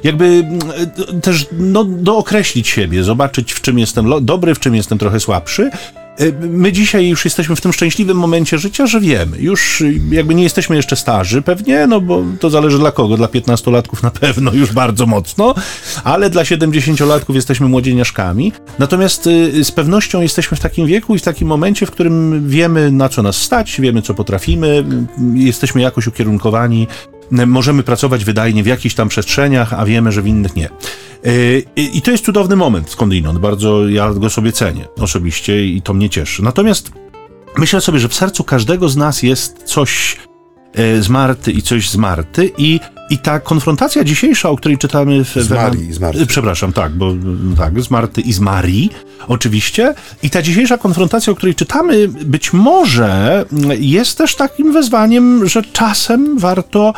[0.03, 5.19] jakby mm, też no, dookreślić siebie, zobaczyć w czym jestem dobry, w czym jestem trochę
[5.19, 5.71] słabszy
[6.41, 9.37] my dzisiaj już jesteśmy w tym szczęśliwym momencie życia, że wiemy.
[9.39, 13.17] Już jakby nie jesteśmy jeszcze starzy, pewnie, no bo to zależy dla kogo.
[13.17, 15.55] Dla 15-latków na pewno już bardzo mocno,
[16.03, 18.51] ale dla 70-latków jesteśmy młodzieniaszkami.
[18.79, 22.91] Natomiast y, z pewnością jesteśmy w takim wieku i w takim momencie, w którym wiemy
[22.91, 24.85] na co nas stać, wiemy co potrafimy,
[25.33, 26.87] jesteśmy jakoś ukierunkowani
[27.31, 30.69] możemy pracować wydajnie w jakichś tam przestrzeniach, a wiemy, że w innych nie.
[31.23, 33.39] Yy, I to jest cudowny moment skądinąd.
[33.39, 36.43] Bardzo ja go sobie cenię osobiście i to mnie cieszy.
[36.43, 36.91] Natomiast
[37.57, 40.17] myślę sobie, że w sercu każdego z nas jest coś
[40.73, 45.23] e, z Marty i coś z Marty i, i ta konfrontacja dzisiejsza, o której czytamy
[45.23, 45.29] w...
[45.29, 46.25] Z Marii, z Marty.
[46.25, 47.13] Przepraszam, tak, bo
[47.57, 48.89] tak, z Marty i z Marii,
[49.27, 49.93] oczywiście.
[50.23, 53.45] I ta dzisiejsza konfrontacja, o której czytamy, być może
[53.79, 56.93] jest też takim wezwaniem, że czasem warto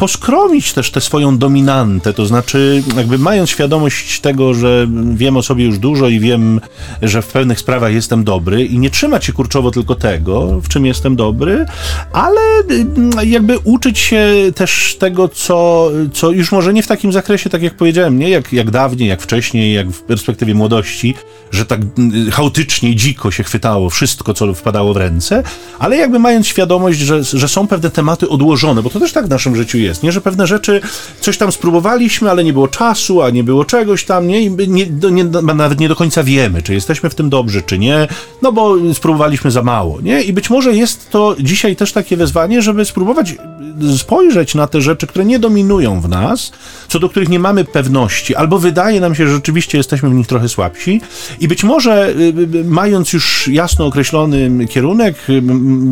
[0.00, 5.64] poskromić też tę swoją dominantę, to znaczy jakby mając świadomość tego, że wiem o sobie
[5.64, 6.60] już dużo i wiem,
[7.02, 10.86] że w pewnych sprawach jestem dobry i nie trzymać się kurczowo tylko tego, w czym
[10.86, 11.66] jestem dobry,
[12.12, 17.50] ale mm, jakby uczyć się też tego, co, co już może nie w takim zakresie,
[17.50, 21.14] tak jak powiedziałem, nie jak, jak dawniej, jak wcześniej, jak w perspektywie młodości,
[21.50, 25.42] że tak mm, chaotycznie, dziko się chwytało wszystko, co wpadało w ręce,
[25.78, 29.30] ale jakby mając świadomość, że, że są pewne tematy odłożone, bo to też tak w
[29.30, 30.12] naszym życiu jest, nie?
[30.12, 30.80] Że pewne rzeczy,
[31.20, 34.40] coś tam spróbowaliśmy, ale nie było czasu, a nie było czegoś tam, nie?
[34.40, 35.24] I nie, nie,
[35.54, 38.08] nawet nie do końca wiemy, czy jesteśmy w tym dobrzy, czy nie,
[38.42, 40.22] no bo spróbowaliśmy za mało, nie?
[40.22, 43.34] I być może jest to dzisiaj też takie wezwanie, żeby spróbować
[43.98, 46.52] spojrzeć na te rzeczy, które nie dominują w nas,
[46.90, 50.26] co do których nie mamy pewności, albo wydaje nam się, że rzeczywiście jesteśmy w nich
[50.26, 51.00] trochę słabsi.
[51.40, 52.12] I być może y,
[52.54, 55.42] y, mając już jasno określony kierunek, y,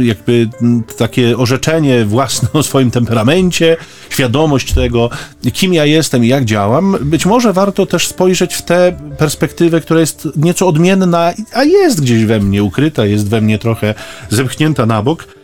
[0.05, 0.49] jakby
[0.97, 3.77] takie orzeczenie własne o swoim temperamencie,
[4.11, 5.11] świadomość tego,
[5.53, 10.01] kim ja jestem i jak działam, być może warto też spojrzeć w tę perspektywę, która
[10.01, 13.95] jest nieco odmienna, a jest gdzieś we mnie ukryta, jest we mnie trochę
[14.31, 15.38] zepchnięta na bok,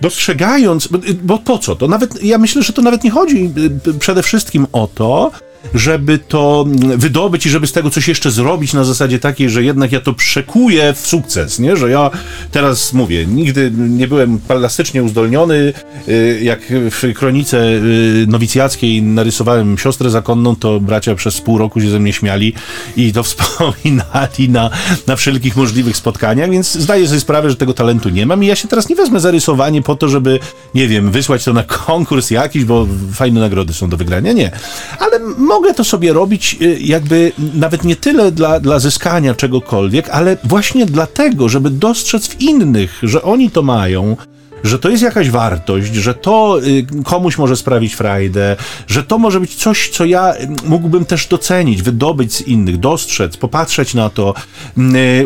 [0.00, 0.88] dostrzegając,
[1.22, 1.88] bo po co to?
[1.88, 3.50] Nawet, ja myślę, że to nawet nie chodzi
[3.98, 5.30] przede wszystkim o to,
[5.74, 6.64] żeby to
[6.96, 10.12] wydobyć i żeby z tego coś jeszcze zrobić na zasadzie takiej, że jednak ja to
[10.12, 11.76] przekuję w sukces, nie?
[11.76, 12.10] Że ja
[12.50, 15.72] teraz mówię, nigdy nie byłem plastycznie uzdolniony,
[16.08, 21.90] y, jak w kronice y, nowicjackiej narysowałem siostrę zakonną, to bracia przez pół roku się
[21.90, 22.52] ze mnie śmiali
[22.96, 24.70] i to wspominali na,
[25.06, 28.56] na wszelkich możliwych spotkaniach, więc zdaję sobie sprawę, że tego talentu nie mam i ja
[28.56, 30.38] się teraz nie wezmę za rysowanie po to, żeby,
[30.74, 34.50] nie wiem, wysłać to na konkurs jakiś, bo fajne nagrody są do wygrania, nie.
[34.98, 35.20] Ale
[35.50, 40.86] mogę to sobie robić y, jakby nawet nie tyle dla, dla zyskania czegokolwiek, ale właśnie
[40.86, 44.16] dlatego, żeby dostrzec w innych, że oni to mają,
[44.64, 49.40] że to jest jakaś wartość, że to y, komuś może sprawić frajdę, że to może
[49.40, 54.34] być coś, co ja y, mógłbym też docenić, wydobyć z innych, dostrzec, popatrzeć na to,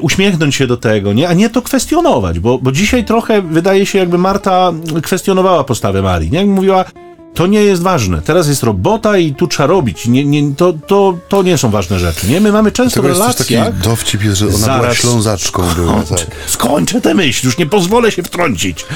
[0.00, 1.28] uśmiechnąć się do tego, nie?
[1.28, 4.72] a nie to kwestionować, bo, bo dzisiaj trochę wydaje się, jakby Marta
[5.02, 6.46] kwestionowała postawę Marii, nie?
[6.46, 6.84] Mówiła,
[7.34, 8.22] to nie jest ważne.
[8.22, 10.06] Teraz jest robota i tu trzeba robić.
[10.06, 12.26] Nie, nie, to, to, to nie są ważne rzeczy.
[12.26, 12.40] Nie?
[12.40, 13.66] My mamy często w relacjach...
[13.66, 15.62] Taki dowcip jest, że ona zaraz była ślązaczką.
[15.76, 16.26] Była, tak.
[16.46, 18.86] Skończę tę myśl, już nie pozwolę się wtrącić.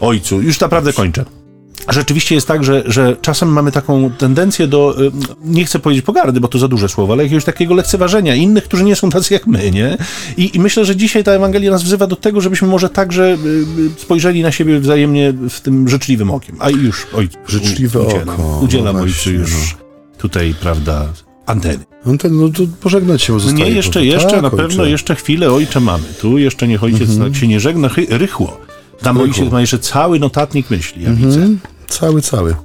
[0.00, 1.41] Ojcu, już naprawdę kończę
[1.88, 5.10] rzeczywiście jest tak, że, że czasem mamy taką tendencję do, y,
[5.44, 8.84] nie chcę powiedzieć pogardy, bo to za duże słowo, ale jakiegoś takiego lekceważenia innych, którzy
[8.84, 9.98] nie są tacy jak my, nie?
[10.36, 13.36] I, i myślę, że dzisiaj ta Ewangelia nas wzywa do tego, żebyśmy może także y,
[13.80, 16.56] y, spojrzeli na siebie wzajemnie w tym życzliwym okiem.
[16.58, 18.60] A już, ojcu, Życzliwe udzielam, oko.
[18.62, 19.78] Udzielam no ojcu już no.
[20.18, 21.08] tutaj, prawda,
[21.46, 21.84] anteny.
[22.06, 23.64] Anteny, no to pożegnać się zostaje.
[23.64, 24.56] Nie, jeszcze, jeszcze, tak, na ojcze.
[24.56, 26.04] pewno jeszcze chwilę ojcze mamy.
[26.20, 27.24] Tu jeszcze niech ojciec -hmm.
[27.24, 28.60] tak się nie żegna rychło.
[29.02, 31.16] Tam ojciec ma jeszcze cały notatnik myśli, ja -hmm.
[31.16, 31.48] widzę.
[31.92, 32.56] Cały, cały.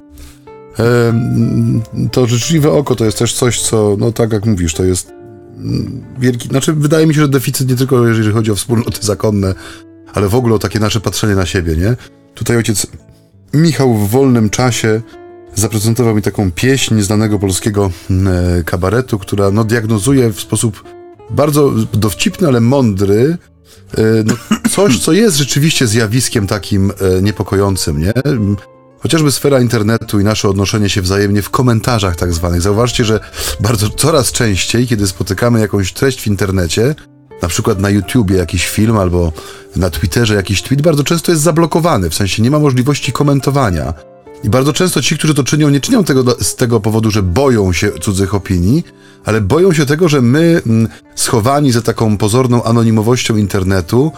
[2.12, 5.12] to życzliwe oko to jest też coś, co, no tak jak mówisz, to jest
[5.56, 9.54] mm, wielki, znaczy wydaje mi się, że deficyt nie tylko jeżeli chodzi o wspólnoty zakonne,
[10.14, 11.96] ale w ogóle o takie nasze patrzenie na siebie, nie?
[12.34, 12.86] Tutaj ojciec
[13.54, 15.02] Michał w wolnym czasie
[15.54, 20.84] zaprezentował mi taką pieśń znanego polskiego mm, e, kabaretu, która no, diagnozuje w sposób
[21.30, 23.36] bardzo dowcipny, ale mądry
[23.98, 24.34] e, no,
[24.70, 28.12] coś, co jest rzeczywiście zjawiskiem takim e, niepokojącym, nie?
[29.00, 32.60] Chociażby sfera internetu i nasze odnoszenie się wzajemnie w komentarzach tak zwanych.
[32.60, 33.20] Zauważcie, że
[33.60, 36.94] bardzo coraz częściej, kiedy spotykamy jakąś treść w internecie,
[37.42, 39.32] na przykład na YouTubie jakiś film albo
[39.76, 43.94] na Twitterze jakiś tweet, bardzo często jest zablokowany, w sensie nie ma możliwości komentowania.
[44.44, 47.72] I bardzo często ci, którzy to czynią, nie czynią tego z tego powodu, że boją
[47.72, 48.84] się cudzych opinii,
[49.24, 54.12] ale boją się tego, że my, mm, schowani za taką pozorną anonimowością internetu,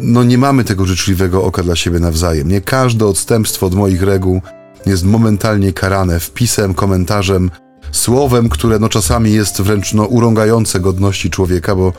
[0.00, 2.48] no nie mamy tego życzliwego oka dla siebie nawzajem.
[2.48, 4.40] Nie każde odstępstwo od moich reguł
[4.86, 7.50] jest momentalnie karane wpisem, komentarzem,
[7.92, 11.92] słowem, które no czasami jest wręcz no, urągające godności człowieka, bo,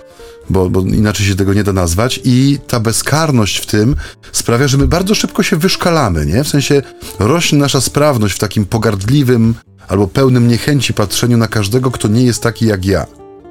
[0.49, 2.19] bo, bo inaczej się tego nie da nazwać.
[2.23, 3.95] I ta bezkarność w tym
[4.31, 6.43] sprawia, że my bardzo szybko się wyszkalamy, nie?
[6.43, 6.81] W sensie
[7.19, 9.55] rośnie nasza sprawność w takim pogardliwym
[9.87, 13.05] albo pełnym niechęci patrzeniu na każdego, kto nie jest taki jak ja.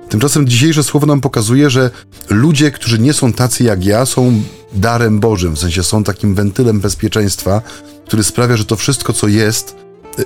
[0.09, 1.90] Tymczasem dzisiejsze słowo nam pokazuje, że
[2.30, 4.42] ludzie, którzy nie są tacy jak ja, są
[4.72, 7.62] darem Bożym, w sensie są takim wentylem bezpieczeństwa,
[8.07, 9.76] który sprawia, że to wszystko, co jest,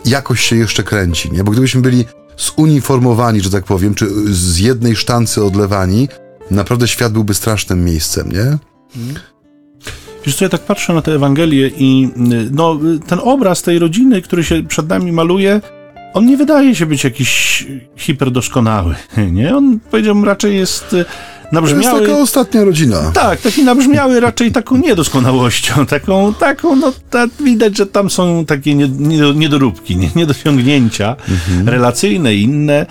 [0.05, 1.45] jakoś się jeszcze kręci, nie?
[1.45, 2.05] Bo gdybyśmy byli
[2.37, 6.09] zuniformowani, że tak powiem, czy z jednej sztancy odlewani,
[6.51, 8.59] naprawdę świat byłby strasznym miejscem, nie?
[10.27, 14.23] Wiesz co, ja tak patrzę na tę Ewangelię i y, no, ten obraz tej rodziny,
[14.23, 15.61] który się przed nami maluje,
[16.15, 18.95] on nie wydaje się być jakiś hiperdoskonały,
[19.33, 19.57] nie?
[19.57, 21.05] On, powiedziałbym, raczej jest y,
[21.53, 21.85] nabrzmiały...
[21.85, 23.11] To jest taka ostatnia rodzina.
[23.15, 28.75] Tak, taki nabrzmiały raczej taką niedoskonałością, taką, taką, no ta, widać, że tam są takie
[29.35, 31.69] niedoróbki, niedociągnięcia mhm.
[31.69, 32.87] relacyjne i inne.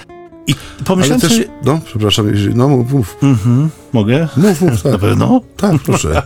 [0.47, 0.55] I
[0.85, 1.45] pomyślałem też, sobie...
[1.65, 2.91] No, przepraszam, no mów.
[2.91, 3.17] mów.
[3.23, 4.27] Mhm, mogę?
[4.37, 4.91] Mów, mów, tak.
[4.91, 5.41] Na pewno?
[5.57, 6.21] Tak, proszę.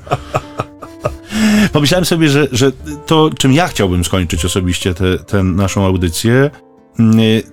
[1.74, 2.72] pomyślałem sobie, że, że
[3.06, 4.94] to, czym ja chciałbym skończyć osobiście
[5.28, 6.52] tę naszą audycję,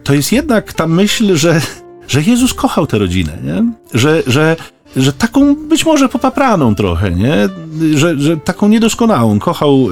[0.03, 1.61] to jest jednak ta myśl, że,
[2.09, 3.72] że Jezus kochał tę rodzinę, nie?
[3.95, 4.57] Że, że,
[4.97, 7.49] że taką być może popapraną trochę, nie?
[7.95, 9.38] Że, że taką niedoskonałą.
[9.38, 9.88] Kochał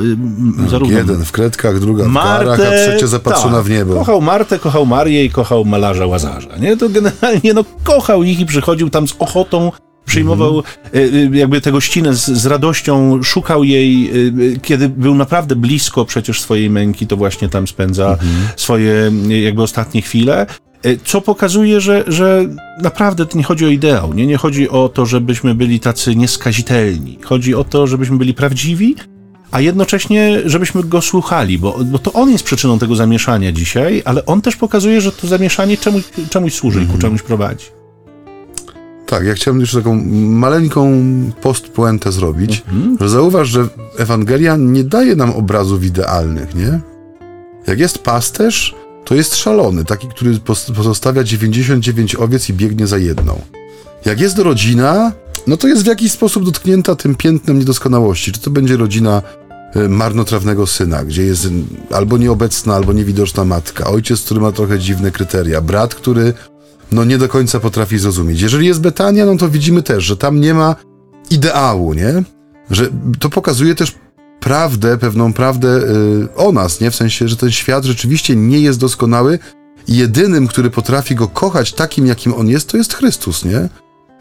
[0.57, 0.99] no, zarówno...
[0.99, 3.95] Jeden w kredkach, druga w Martę, karach, a trzecia zapatrzona tak, w niebo.
[3.95, 6.77] Kochał Martę, kochał Marię i kochał malarza Łazarza, nie?
[6.77, 9.73] To generalnie, no, kochał ich i przychodził tam z ochotą
[10.09, 11.35] przyjmował mm.
[11.35, 14.11] jakby tę gościnę z, z, radością, szukał jej,
[14.63, 18.19] kiedy był naprawdę blisko przecież swojej męki, to właśnie tam spędza mm.
[18.57, 20.47] swoje jakby ostatnie chwile.
[21.05, 22.47] Co pokazuje, że, że
[22.83, 24.27] naprawdę to nie chodzi o ideał, nie?
[24.27, 27.19] nie chodzi o to, żebyśmy byli tacy nieskazitelni.
[27.25, 28.97] Chodzi o to, żebyśmy byli prawdziwi,
[29.51, 34.27] a jednocześnie, żebyśmy go słuchali, bo, bo to on jest przyczyną tego zamieszania dzisiaj, ale
[34.27, 36.85] on też pokazuje, że to zamieszanie czemuś, czemuś służy mm.
[36.85, 37.01] i ku mhm.
[37.01, 37.78] czemuś prowadzi.
[39.09, 41.03] Tak, ja chciałem jeszcze taką maleńką
[41.43, 42.97] postpuentę zrobić, mhm.
[43.01, 46.81] że zauważ, że Ewangelia nie daje nam obrazów idealnych, nie?
[47.67, 50.41] Jak jest pasterz, to jest szalony, taki, który
[50.77, 53.41] pozostawia 99 owiec i biegnie za jedną.
[54.05, 55.13] Jak jest rodzina,
[55.47, 58.33] no to jest w jakiś sposób dotknięta tym piętnem niedoskonałości.
[58.33, 59.23] Czy to będzie rodzina
[59.75, 61.49] e, marnotrawnego syna, gdzie jest
[61.91, 66.35] albo nieobecna, albo niewidoczna matka, ojciec, który ma trochę dziwne kryteria, brat, który
[66.93, 68.41] no nie do końca potrafi zrozumieć.
[68.41, 70.77] Jeżeli jest Betania, no to widzimy też, że tam nie ma
[71.31, 72.23] ideału, nie?
[72.71, 72.89] Że
[73.21, 73.95] to pokazuje też
[74.41, 76.91] prawdę, pewną prawdę y, o nas, nie?
[76.91, 79.39] W sensie, że ten świat rzeczywiście nie jest doskonały
[79.89, 83.69] i jedynym, który potrafi go kochać takim, jakim on jest, to jest Chrystus, nie?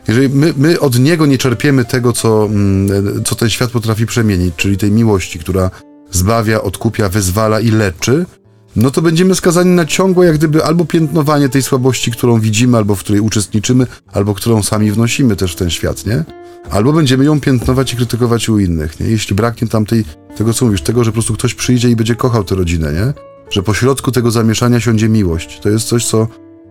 [0.07, 4.55] Jeżeli my, my od Niego nie czerpiemy tego, co, mm, co ten świat potrafi przemienić,
[4.55, 5.71] czyli tej miłości, która
[6.11, 8.25] zbawia, odkupia, wyzwala i leczy,
[8.77, 12.95] no to będziemy skazani na ciągłe, jak gdyby, albo piętnowanie tej słabości, którą widzimy, albo
[12.95, 16.23] w której uczestniczymy, albo którą sami wnosimy też w ten świat, nie?
[16.69, 19.07] Albo będziemy ją piętnować i krytykować u innych, nie?
[19.07, 20.05] Jeśli braknie tam tej,
[20.37, 23.13] tego, co mówisz, tego, że po prostu ktoś przyjdzie i będzie kochał tę rodzinę, nie?
[23.49, 25.59] Że po środku tego zamieszania siądzie miłość.
[25.59, 26.27] To jest coś, co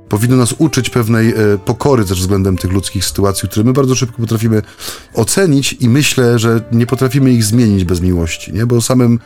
[0.08, 1.34] powinno nas uczyć pewnej e,
[1.64, 4.62] pokory też względem tych ludzkich sytuacji, które my bardzo szybko potrafimy
[5.14, 8.66] ocenić i myślę, że nie potrafimy ich zmienić bez miłości, nie?
[8.66, 9.18] Bo samym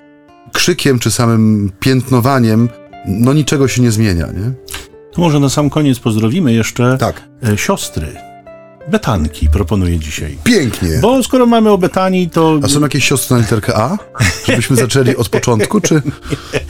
[0.53, 2.69] krzykiem czy samym piętnowaniem
[3.07, 4.53] no niczego się nie zmienia, nie?
[5.13, 7.23] To może na sam koniec pozdrowimy jeszcze tak.
[7.43, 8.30] E, siostry.
[8.91, 10.39] Betanki proponuję dzisiaj.
[10.45, 10.99] Pięknie.
[11.03, 12.61] Bo skoro mamy o Betanii, to...
[12.63, 13.99] A są jakieś siostry na literkę A?
[14.47, 16.03] Żebyśmy zaczęli od początku, czy,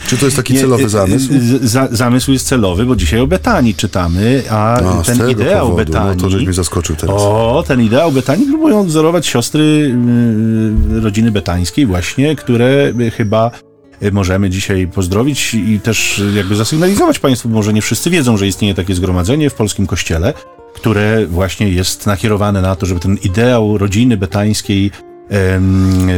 [0.07, 1.33] czy to jest taki celowy zamysł?
[1.61, 6.15] Za, zamysł jest celowy, bo dzisiaj o Betanii czytamy, a no, ten ideał powodu, Betanii...
[6.17, 7.15] No to żeś mnie zaskoczył teraz.
[7.19, 9.61] O, ten ideał Betanii próbują wzorować siostry
[10.97, 13.51] y, rodziny betańskiej właśnie, które chyba
[14.03, 18.75] y, możemy dzisiaj pozdrowić i też jakby zasygnalizować Państwu, może nie wszyscy wiedzą, że istnieje
[18.75, 20.33] takie zgromadzenie w polskim kościele,
[20.81, 24.91] które właśnie jest nakierowane na to, żeby ten ideał rodziny betańskiej,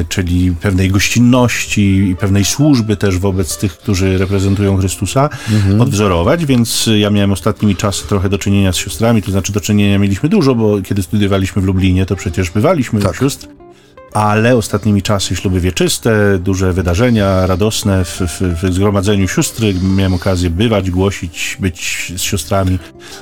[0.10, 5.82] czyli pewnej gościnności i pewnej służby też wobec tych, którzy reprezentują Chrystusa, mhm.
[5.82, 10.00] odwzorować, więc ja miałem ostatnimi czasy trochę do czynienia z siostrami, to znaczy do czynienia
[10.00, 13.12] mieliśmy dużo, bo kiedy studiowaliśmy w Lublinie, to przecież bywaliśmy tak.
[13.12, 13.48] u sióstr
[14.14, 19.74] ale ostatnimi czasy śluby wieczyste, duże wydarzenia radosne w, w, w zgromadzeniu sióstry.
[19.96, 22.80] Miałem okazję bywać, głosić, być z siostrami,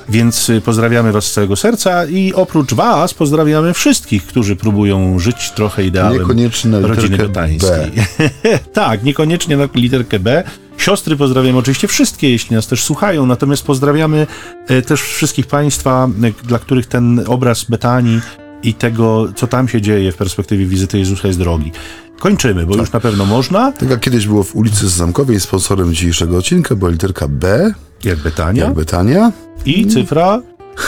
[0.08, 5.50] więc y, pozdrawiamy Was z całego serca i oprócz Was pozdrawiamy wszystkich, którzy próbują żyć
[5.50, 7.92] trochę ideałem niekoniecznie rodziny betańskiej.
[8.72, 10.44] tak, niekoniecznie na literkę B.
[10.78, 14.26] Siostry pozdrawiamy oczywiście wszystkie, jeśli nas też słuchają, natomiast pozdrawiamy
[14.70, 18.20] y, też wszystkich Państwa, y, dla których ten obraz Betanii
[18.62, 21.72] i tego, co tam się dzieje w perspektywie wizyty Jezusa jest drogi.
[22.18, 22.80] Kończymy, bo tak.
[22.80, 23.72] już na pewno można.
[23.72, 27.74] Tak jak kiedyś było w ulicy Zamkowej, sponsorem dzisiejszego odcinka była literka B.
[28.04, 28.64] Jak Betania.
[28.64, 29.32] Jak Betania.
[29.64, 30.42] I cyfra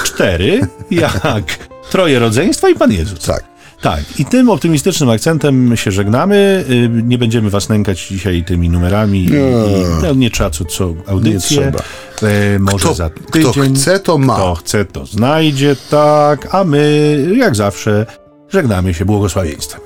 [0.05, 0.61] 4,
[0.91, 3.21] jak Troje Rodzeństwa i Pan Jezus.
[3.21, 3.54] Tak.
[3.85, 6.65] Tak, i tym optymistycznym akcentem się żegnamy.
[6.71, 9.27] Y, nie będziemy was nękać dzisiaj tymi numerami.
[9.27, 11.57] Nie, no, nie trzeba co, co audycję.
[11.57, 11.79] Nie trzeba.
[12.23, 13.53] E, może kto, za tydzień.
[13.53, 14.35] Kto chce, to ma.
[14.35, 16.55] Kto chce, to znajdzie, tak.
[16.55, 18.07] A my, jak zawsze,
[18.49, 19.81] żegnamy się błogosławieństwem.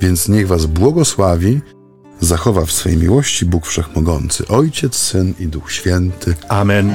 [0.00, 1.60] Więc niech was błogosławi,
[2.20, 6.34] zachowa w swej miłości Bóg Wszechmogący, Ojciec, Syn i Duch Święty.
[6.48, 6.94] Amen.